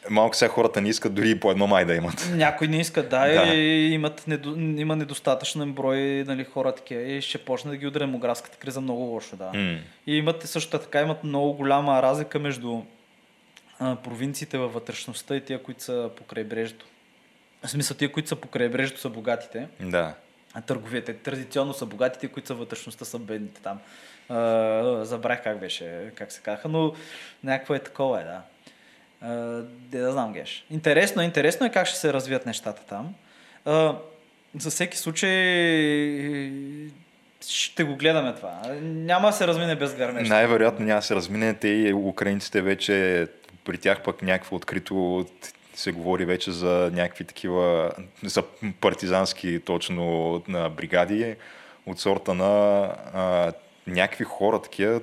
[0.09, 2.31] малко сега хората не искат дори и по едно май да имат.
[2.33, 3.53] Някои не искат, да, Да.
[3.53, 8.03] и имат, недо, има недостатъчен брой нали, хора такива и ще почне да ги удари
[8.03, 9.51] демографската криза много лошо, да.
[9.53, 9.77] М.
[10.07, 12.81] И имат също така имат много голяма разлика между
[13.79, 16.85] а, провинциите във вътрешността и тия, които са по крайбрежието.
[17.63, 20.13] В смисъл, тия, които са по крайбрежието са богатите, Да.
[20.53, 23.79] а търговията традиционно са богатите, които са вътрешността са бедните там.
[24.29, 26.93] А, забрах как беше, как се казаха, но
[27.43, 28.41] някакво е такова е, да.
[29.21, 29.33] А,
[29.67, 30.65] де да знам, Геш.
[30.69, 33.15] Интересно интересно е как ще се развият нещата там.
[33.65, 33.95] А,
[34.59, 35.31] за всеки случай
[37.49, 38.61] ще го гледаме това.
[38.81, 40.29] Няма да се размине без гърмеж.
[40.29, 41.53] Най-вероятно няма да се размине.
[41.53, 43.27] Те и украинците вече,
[43.65, 45.25] при тях пък някакво открито
[45.73, 47.91] се говори вече за някакви такива,
[48.23, 48.43] за
[48.81, 51.35] партизански точно на бригади
[51.85, 52.45] от сорта на
[53.13, 53.53] а,
[53.87, 55.01] някакви хора такива,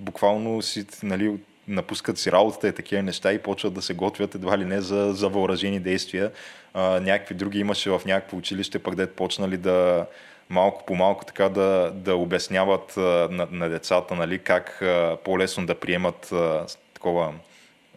[0.00, 1.38] буквално си, нали,
[1.68, 5.12] напускат си работата и такива неща и почват да се готвят едва ли не за,
[5.14, 6.32] за въоръжени действия.
[6.74, 10.06] А, някакви други имаше в някакво училище, пък дет почнали да
[10.50, 15.66] малко по малко така да, да обясняват а, на, на децата нали, как а, по-лесно
[15.66, 17.34] да приемат а, такова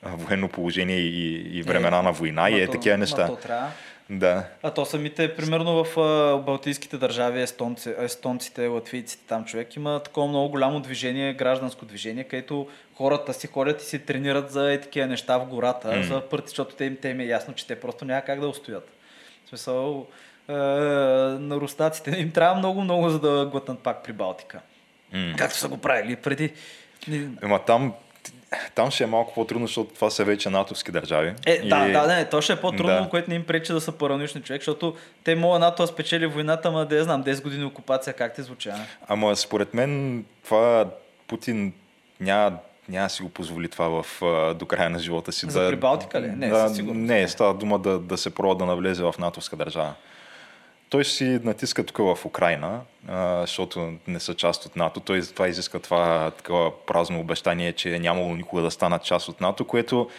[0.03, 3.27] военно положение и, и времена на война и е то- такива неща.
[3.27, 3.71] то трябва.
[4.09, 4.45] Да.
[4.63, 10.27] А то самите, примерно в а, Балтийските държави, естонци, естонците, латвийците, там човек има такова
[10.27, 15.07] много голямо движение, гражданско движение, където хората си ходят и си тренират за е такива
[15.07, 16.01] неща в гората, mm.
[16.01, 18.47] за пърти, защото те им, те им е ясно, че те просто няма как да
[18.47, 18.89] устоят.
[19.45, 20.07] В смисъл,
[20.49, 24.59] е, на рустаците им трябва много-много, за да глътнат пак при Балтика.
[25.13, 25.33] М.
[25.37, 26.53] Както са го правили преди.
[27.43, 27.93] Ема там,
[28.75, 31.33] там ще е малко по-трудно, защото това са вече натовски държави.
[31.45, 33.09] Е, да, И- да, не, то ще е по-трудно, Да.
[33.09, 36.67] което не им пречи да са параноични човек, защото те могат НАТО да спечели войната,
[36.67, 38.73] ама да я знам, 10 години окупация, как те звуча?
[39.07, 40.85] Ама според мен това
[41.27, 41.73] Путин
[42.19, 42.57] няма,
[42.89, 44.05] няма да си го позволи това в,
[44.55, 45.45] до края на живота си.
[45.45, 46.27] За да, Прибалтика ли?
[46.27, 47.07] Не, да, със сигурност.
[47.07, 49.93] Не, става дума да, да се пробва да навлезе в натовска държава.
[50.89, 54.99] Той си натиска тук в Украина, а, защото не са част от НАТО.
[54.99, 59.41] Той това изиска това такова празно обещание, че е нямало никога да станат част от
[59.41, 60.09] НАТО, което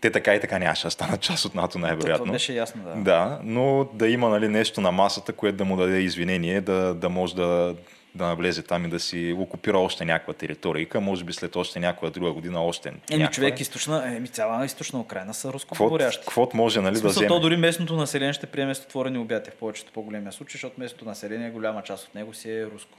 [0.00, 2.32] те така и така нямаше да станат част от НАТО, Това най-вероятно.
[2.32, 2.94] беше ясно, да.
[2.94, 7.08] Да, но да има нали, нещо на масата, което да му даде извинение, да, да
[7.08, 7.74] може да,
[8.14, 10.86] да навлезе там и да си окупира още някаква територия.
[11.00, 13.30] Може би след още някоя друга година още Еми, някаква.
[13.34, 16.26] човек, източна, еми, цяла източна Украина са руско Какво говорящи.
[16.54, 17.28] може нали, В да смисъл, вземе?
[17.28, 21.04] то дори местното население ще приеме с отворени обятия в повечето по-големия случай, защото местното
[21.04, 22.98] население, голяма част от него си е руско.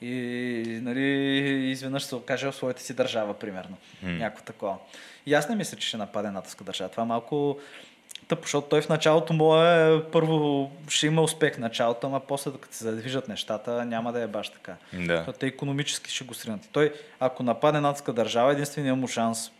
[0.00, 1.00] И нали,
[1.70, 3.76] изведнъж се окаже в своята си държава, примерно.
[4.02, 4.76] Някакво такова.
[5.26, 6.90] И аз не мисля, че ще нападе натовска държава.
[6.90, 7.58] Това малко
[8.28, 12.50] тъпо, защото той в началото му е, първо ще има успех в началото, ама после
[12.60, 14.74] като се задвижат нещата, няма да е баш така.
[14.92, 15.16] Да.
[15.16, 16.68] Защото те економически ще го сринат.
[16.72, 19.50] Той, ако нападне натовска държава, единственият му шанс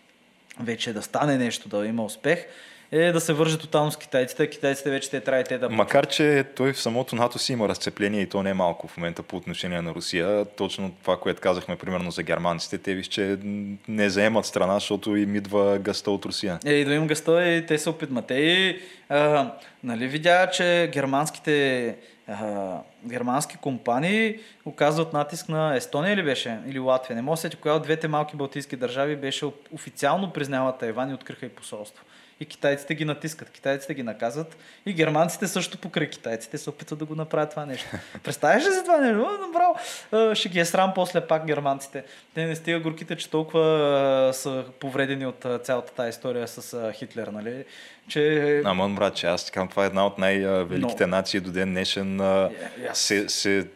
[0.61, 2.47] вече да стане нещо, да има успех,
[2.93, 4.51] е да се върже тотално с китайците.
[4.51, 5.71] Китайците вече те трябва и те да...
[5.71, 8.97] Макар, че той в самото НАТО си има разцепление и то не е малко в
[8.97, 10.45] момента по отношение на Русия.
[10.45, 13.39] Точно това, което казахме примерно за германците, те виж, че
[13.89, 16.59] не заемат страна, защото им идва гъста от Русия.
[16.67, 18.27] Е, и да им гъста и те се опитват.
[18.27, 19.53] Те и, а,
[19.85, 21.97] нали, видя, че германските
[23.07, 26.59] германски компании оказват натиск на Естония или беше?
[26.69, 27.17] Или Латвия?
[27.17, 31.15] Не мога да се коя от двете малки балтийски държави беше официално признала Тайван и
[31.15, 32.05] откриха и посолство.
[32.41, 37.05] И китайците ги натискат, китайците ги наказват и германците също покрай китайците се опитват да
[37.05, 37.87] го направят това нещо.
[38.25, 39.19] Представяш ли си това нещо?
[39.47, 39.75] Направо,
[40.13, 42.05] а, ще ги е срам после пак германците.
[42.35, 43.65] Те не стига горките, че толкова
[44.29, 47.65] а, са повредени от а, цялата тази история с Хитлер, нали?
[48.09, 51.71] Че Ама, брат, че аз казвам, това е една от най-великите Но- нации до ден
[51.71, 52.21] днешен.
[52.21, 53.67] а, Е, е, аз- Се,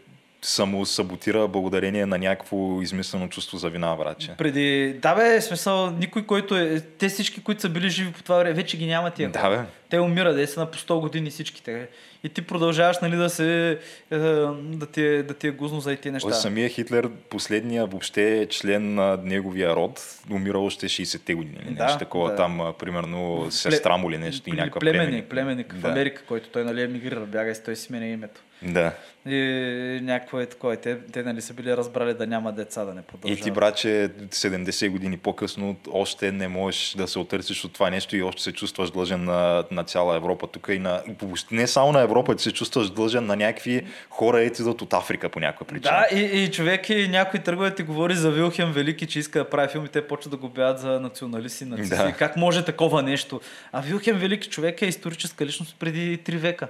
[0.43, 4.31] се самосаботира благодарение на някакво измислено чувство за вина, братче.
[4.39, 4.99] преди...
[5.03, 6.81] Да бе, смисъл, никой, който е...
[6.81, 9.31] Те всички, които са били живи по това време, вече ги няма тия.
[9.31, 9.59] Да, бе.
[9.89, 11.89] Те умират, де са на по 100 години всичките.
[12.25, 13.79] И ти продължаваш, нали, да се...
[14.11, 16.29] е, да ти е, да ти е гузно за и тези неща.
[16.29, 21.59] Той самия Хитлер, последния въобще член на неговия род, умира още 60-те години.
[21.67, 22.37] или Да, нещо такова да.
[22.37, 25.29] там, примерно, сестра му или нещо и някаква племенник, племенник.
[25.29, 25.89] племенник в Да.
[25.89, 28.41] Америка, който той нали емигрира, бяга и той си сменя името.
[28.65, 28.93] Да.
[29.27, 30.75] И някакво е такова.
[30.75, 33.43] и Те, те нали са били разбрали да няма деца, да не И продължават.
[33.45, 38.23] ти, братче, 70 години по-късно още не можеш да се отърсиш от това нещо и
[38.23, 41.03] още се чувстваш длъжен на, на цяла Европа тук и на...
[41.51, 45.29] Не само на Европа, ти се чувстваш длъжен на някакви хора, ето идват от Африка
[45.29, 46.07] по някаква причина.
[46.11, 49.39] Да, и, и човек и някой тръгва да ти говори за Вилхем Велики, че иска
[49.39, 51.97] да прави филми, те почват да го бяят за националисти, нацисти.
[51.97, 52.13] Да.
[52.13, 53.41] Как може такова нещо?
[53.73, 56.69] А Вилхем Велики човек е историческа личност преди 3 века.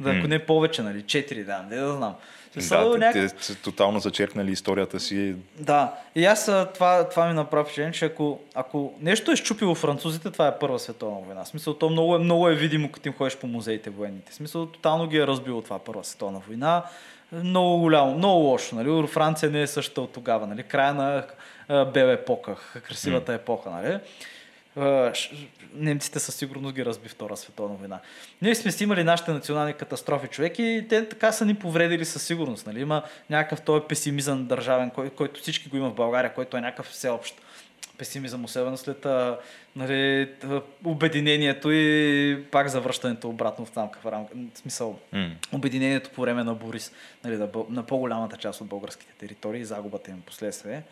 [0.00, 1.02] Да, ако не повече, нали?
[1.02, 2.14] 4, да, не да знам.
[2.54, 5.34] Да, Смисъл, те, някак- те са тотално зачеркнали историята си.
[5.58, 10.30] Да, и аз това, това ми направи впечатление, че ако, ако нещо е щупило французите,
[10.30, 11.44] това е Първа световна война.
[11.44, 14.32] В смисъл, то много е, много е видимо, като им ходиш по музеите военните.
[14.32, 16.82] В смисъл, тотално ги е разбило това Първа световна война.
[17.32, 18.74] Много голямо, много лошо.
[18.74, 19.06] Нали?
[19.06, 20.46] Франция не е същата от тогава.
[20.46, 20.62] Нали?
[20.62, 21.24] Края на
[21.68, 23.70] бел епоха, красивата епоха.
[23.70, 23.98] Нали?
[25.74, 28.00] Немците със сигурност ги разби Втора световна война.
[28.42, 32.22] Ние сме си имали нашите национални катастрофи, човек, и те така са ни повредили със
[32.22, 32.66] сигурност.
[32.66, 32.80] Нали?
[32.80, 36.86] Има някакъв този песимизъм държавен, кой, който всички го има в България, който е някакъв
[36.86, 37.34] всеобщ
[37.98, 39.38] песимизъм, особено след а,
[39.76, 40.30] нали,
[40.84, 44.34] обединението и пак завръщането обратно в там в рамка.
[44.54, 45.30] В смисъл, М.
[45.52, 46.92] обединението по време на Борис,
[47.24, 50.82] нали, на, на по-голямата част от българските територии и загубата им последствие.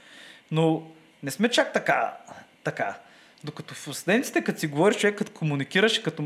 [0.51, 0.83] Но
[1.23, 2.17] не сме чак така.
[2.65, 2.99] така.
[3.45, 6.23] Докато в немците, като си говориш, човек, като комуникираш, като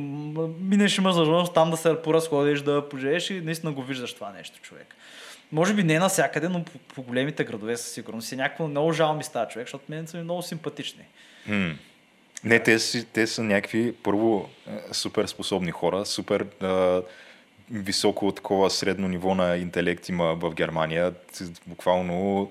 [0.61, 4.61] минеш имаш възможност там да се поразходиш, да пожееш и наистина го виждаш това нещо,
[4.61, 4.95] човек.
[5.53, 8.33] Може би не навсякъде, но по, по големите градове със сигурност.
[8.33, 11.05] И някакво много жал ми става човек, защото мен са ми много симпатични.
[11.47, 11.75] М.
[12.45, 17.01] Не, те, си, те са някакви, първо, е, супер способни хора, супер е,
[17.71, 21.15] високо такова средно ниво на интелект има в Германия.
[21.67, 22.51] Буквално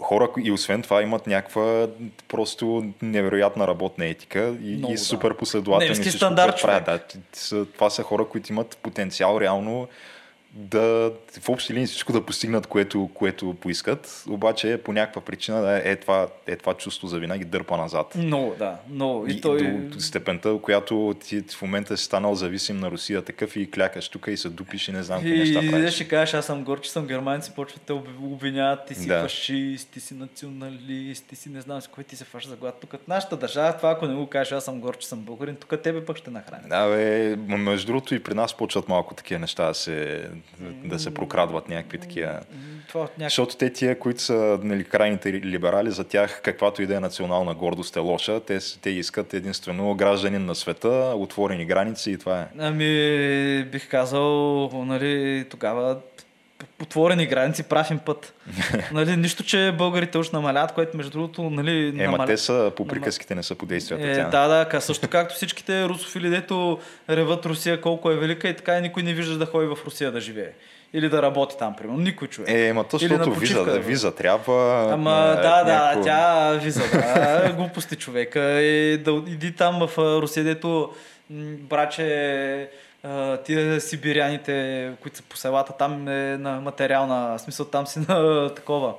[0.00, 1.86] хора, и освен това имат някаква
[2.28, 5.02] просто невероятна работна етика и, Много, и да.
[5.02, 5.94] супер последователни.
[5.94, 7.18] Всичко, стандарт, което правят.
[7.50, 9.88] Да, това са хора, които имат потенциал реално
[10.56, 15.82] да в общи линии всичко да постигнат, което, което поискат, обаче по някаква причина да
[15.84, 18.14] е, това, е това чувство за винаги дърпа назад.
[18.14, 18.76] Много, да.
[18.90, 19.26] Много.
[19.26, 19.62] И, И той...
[19.62, 24.26] до, степента, която ти в момента си станал зависим на Русия такъв и клякаш тук
[24.28, 25.94] и се дупиш и не знам какви неща И правиш.
[25.94, 29.22] ще кажеш, аз съм гор, че съм германец, почват те об- обвиняват, ти си Да.
[29.22, 32.78] фашист, ти си националист, ти си не знам с кой ти се фаш за глад.
[32.80, 35.82] Тук нашата държава, това ако не го кажеш, аз съм гор, че съм българин, тук
[35.82, 36.68] тебе пък ще нахраня.
[36.68, 40.28] Да, бе, между другото и при нас почват малко такива неща да се,
[40.84, 42.40] да се прокрадват някакви такива.
[42.88, 43.26] Това от някакъв...
[43.26, 47.54] Защото те тия, които са нали, крайните либерали, за тях каквато и да е национална
[47.54, 48.40] гордост е лоша.
[48.40, 52.46] Те, те искат единствено гражданин на света, отворени граници и това е.
[52.58, 56.00] Ами, бих казал, нали, тогава
[56.82, 58.34] отворени граници, прав им път.
[58.92, 62.86] нали, нищо, че българите уж намаляват, което между другото, нали, Ема намаля- те са по
[62.86, 64.06] приказките, не са по действията.
[64.06, 66.78] Е, да, да, ка, също както всичките русофили, дето
[67.10, 70.12] реват Русия колко е велика и така и никой не вижда да ходи в Русия
[70.12, 70.50] да живее.
[70.92, 72.00] Или да работи там, примерно.
[72.00, 72.50] Никой човек.
[72.50, 74.88] Е, ма то, защото виза, да виза трябва.
[74.92, 78.60] Ама а, да, да, някакво- тя виза, да, глупости човека.
[78.62, 80.90] И да иди там в Русия, дето
[81.60, 82.68] браче
[83.44, 88.50] тия сибиряните, които са по селата, там е на материална, в смисъл там си на
[88.56, 88.94] такова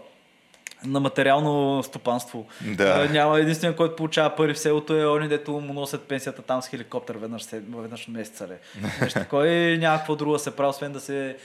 [0.84, 2.46] на материално стопанство.
[2.62, 3.10] Да.
[3.10, 6.68] Няма единствен, който получава пари в селото е они, дето му носят пенсията там с
[6.68, 8.48] хеликоптер веднъж, веднъж месеца.
[8.48, 8.58] Ле.
[9.02, 11.38] Нещо такова и няма какво друго да се прави, освен да се...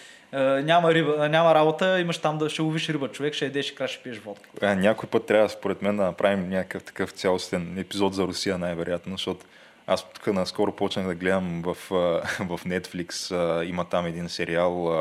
[0.63, 3.91] няма, риба, няма работа, имаш там да ще ловиш риба човек, ще едеш и краш
[3.91, 4.49] ще пиеш водка.
[4.63, 9.13] А, някой път трябва, според мен, да направим някакъв такъв цялостен епизод за Русия, най-вероятно,
[9.13, 9.47] защото
[9.91, 11.75] аз тук наскоро почнах да гледам в,
[12.41, 13.35] в Netflix,
[13.65, 14.93] има там един сериал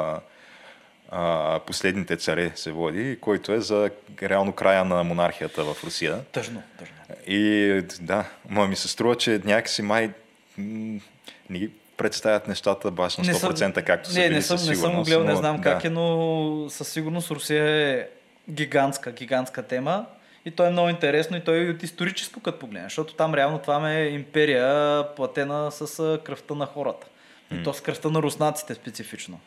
[1.66, 3.90] Последните царе се води, който е за
[4.22, 6.24] реално края на монархията в Русия.
[6.32, 6.96] Тъжно, тъжно.
[7.28, 10.12] И да, ма ми се струва, че някакси май
[10.58, 14.76] не ги представят нещата баш на 100% както са не, били не съм, със не
[14.76, 15.64] съм гледал, не но знам да.
[15.64, 18.08] как е, но със сигурност Русия е
[18.50, 20.06] гигантска, гигантска тема.
[20.46, 23.60] И то е много интересно и то е от историческо като погледнеш, защото там реално
[23.60, 27.08] това е империя платена с кръвта на хората.
[27.54, 29.40] И то с кръвта на руснаците специфично.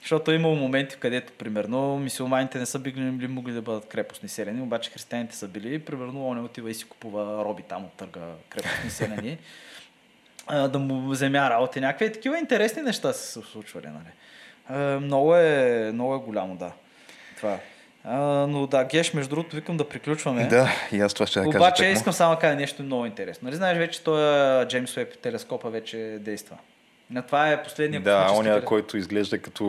[0.00, 4.62] Защото е имало моменти, където, примерно, мисиоманите не са били могли да бъдат крепостни селени,
[4.62, 5.78] обаче християните са били.
[5.78, 9.38] Примерно, он отива и си купува роби там от търга крепостни селени.
[10.50, 12.04] да му вземя работа някакви.
[12.06, 13.86] И такива интересни неща са се случвали.
[13.86, 15.00] Нали.
[15.00, 16.72] Много, е, много е голямо, да.
[17.36, 17.60] Това е.
[18.04, 20.46] А, но да, Геш, между другото, викам да приключваме.
[20.46, 21.58] Да, и аз това ще да кажа.
[21.58, 23.46] Обаче искам само да кажа нещо много интересно.
[23.46, 26.56] Нали знаеш вече, този Джеймс Уеб телескопа вече действа.
[27.10, 28.64] На това е последния Да, оня, телескоп.
[28.64, 29.64] който изглежда като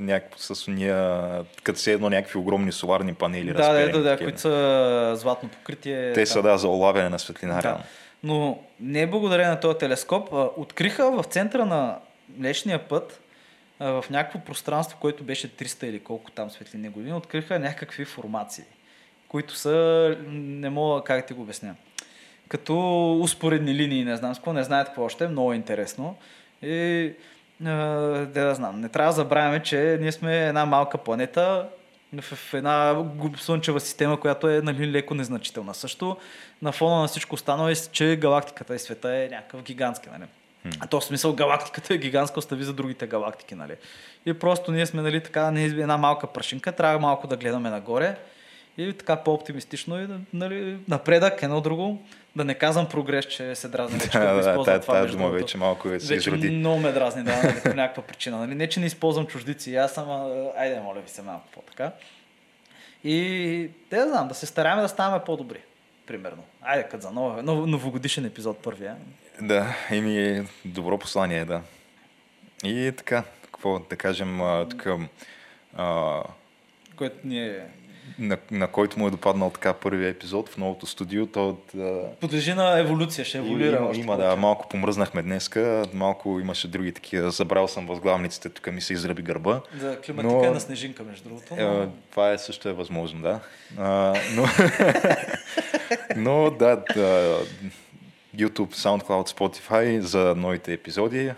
[0.00, 1.28] някакво с уния,
[1.62, 3.52] като се едно някакви огромни соларни панели.
[3.52, 6.12] Да, да, да, да, които са златно покритие.
[6.12, 6.26] Те там.
[6.26, 7.60] са, да, за улавяне на светлина.
[7.60, 7.78] Да.
[8.22, 11.98] Но не благодарение на този телескоп, откриха в центъра на
[12.38, 13.20] Млечния път,
[13.80, 18.64] в някакво пространство, което беше 300 или колко там светлини години, откриха някакви формации,
[19.28, 21.74] които са, не мога как да ти го обясня,
[22.48, 26.16] като успоредни линии, не знам с какво, не знаят какво още, много е интересно.
[26.62, 27.12] И
[27.60, 27.74] да,
[28.34, 31.68] да знам, не трябва да забравяме, че ние сме една малка планета,
[32.20, 33.04] в една
[33.36, 35.74] слънчева система, която е нали, леко незначителна.
[35.74, 36.16] Също
[36.62, 40.08] на фона на всичко останало е, че галактиката и света е някакъв гигантски.
[40.08, 40.24] Нали?
[40.80, 43.54] А то в смисъл галактиката е гигантска, остави за другите галактики.
[43.54, 43.74] Нали?
[44.26, 48.16] И просто ние сме нали, така, не една малка прашинка, трябва малко да гледаме нагоре
[48.78, 52.02] и така по-оптимистично и нали, напредък, едно друго.
[52.36, 54.94] Да не казвам прогрес, че се дразни вече, Да, да, използвам това.
[54.94, 56.50] тая дума вече малко е се Вече изроди.
[56.50, 58.38] много ме дразни, да, нали, по някаква причина.
[58.38, 58.54] Нали?
[58.54, 60.10] Не, че не използвам чуждици, аз съм,
[60.56, 61.92] айде, моля ви се малко по-така.
[63.04, 65.58] И те да знам, да се стараем да ставаме по-добри.
[66.06, 66.42] Примерно.
[66.62, 68.96] Айде, като за нов, нов, новогодишен епизод първия.
[69.40, 71.60] Да, ими добро послание, да.
[72.64, 74.86] И така, какво да кажем, тук,
[75.76, 76.22] а,
[76.96, 77.66] Което ни е...
[78.18, 81.72] на, на който му е допаднал така първия епизод в новото студио, то от,
[82.20, 83.76] Подлежи на еволюция, ще еволюира.
[83.76, 88.80] има, има да, малко помръзнахме днеска, малко имаше други такива, забрал съм възглавниците, тук ми
[88.80, 89.60] се израби гърба.
[89.78, 91.54] За климатика Но- е на снежинка, между другото.
[91.56, 91.92] Е, Но...
[92.10, 93.40] това е също е възможно, да.
[93.78, 94.46] А, но,
[96.16, 97.38] но да, да,
[98.36, 101.32] YouTube, SoundCloud, Spotify за новите епизоди,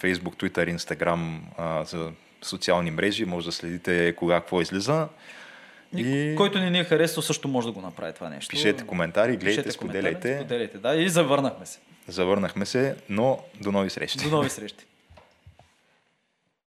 [0.00, 1.38] Facebook, Twitter, Instagram
[1.84, 2.10] за
[2.42, 5.08] социални мрежи, може да следите кога какво излиза.
[5.96, 6.34] И...
[6.36, 8.50] Който не ни е харесал, също може да го направи това нещо.
[8.50, 10.38] Пишете коментари, гледайте, Пишете коментари, споделяйте.
[10.38, 10.94] Споделяйте, да.
[10.94, 11.78] И завърнахме се.
[12.08, 14.24] Завърнахме се, но до нови срещи.
[14.24, 14.84] До нови срещи.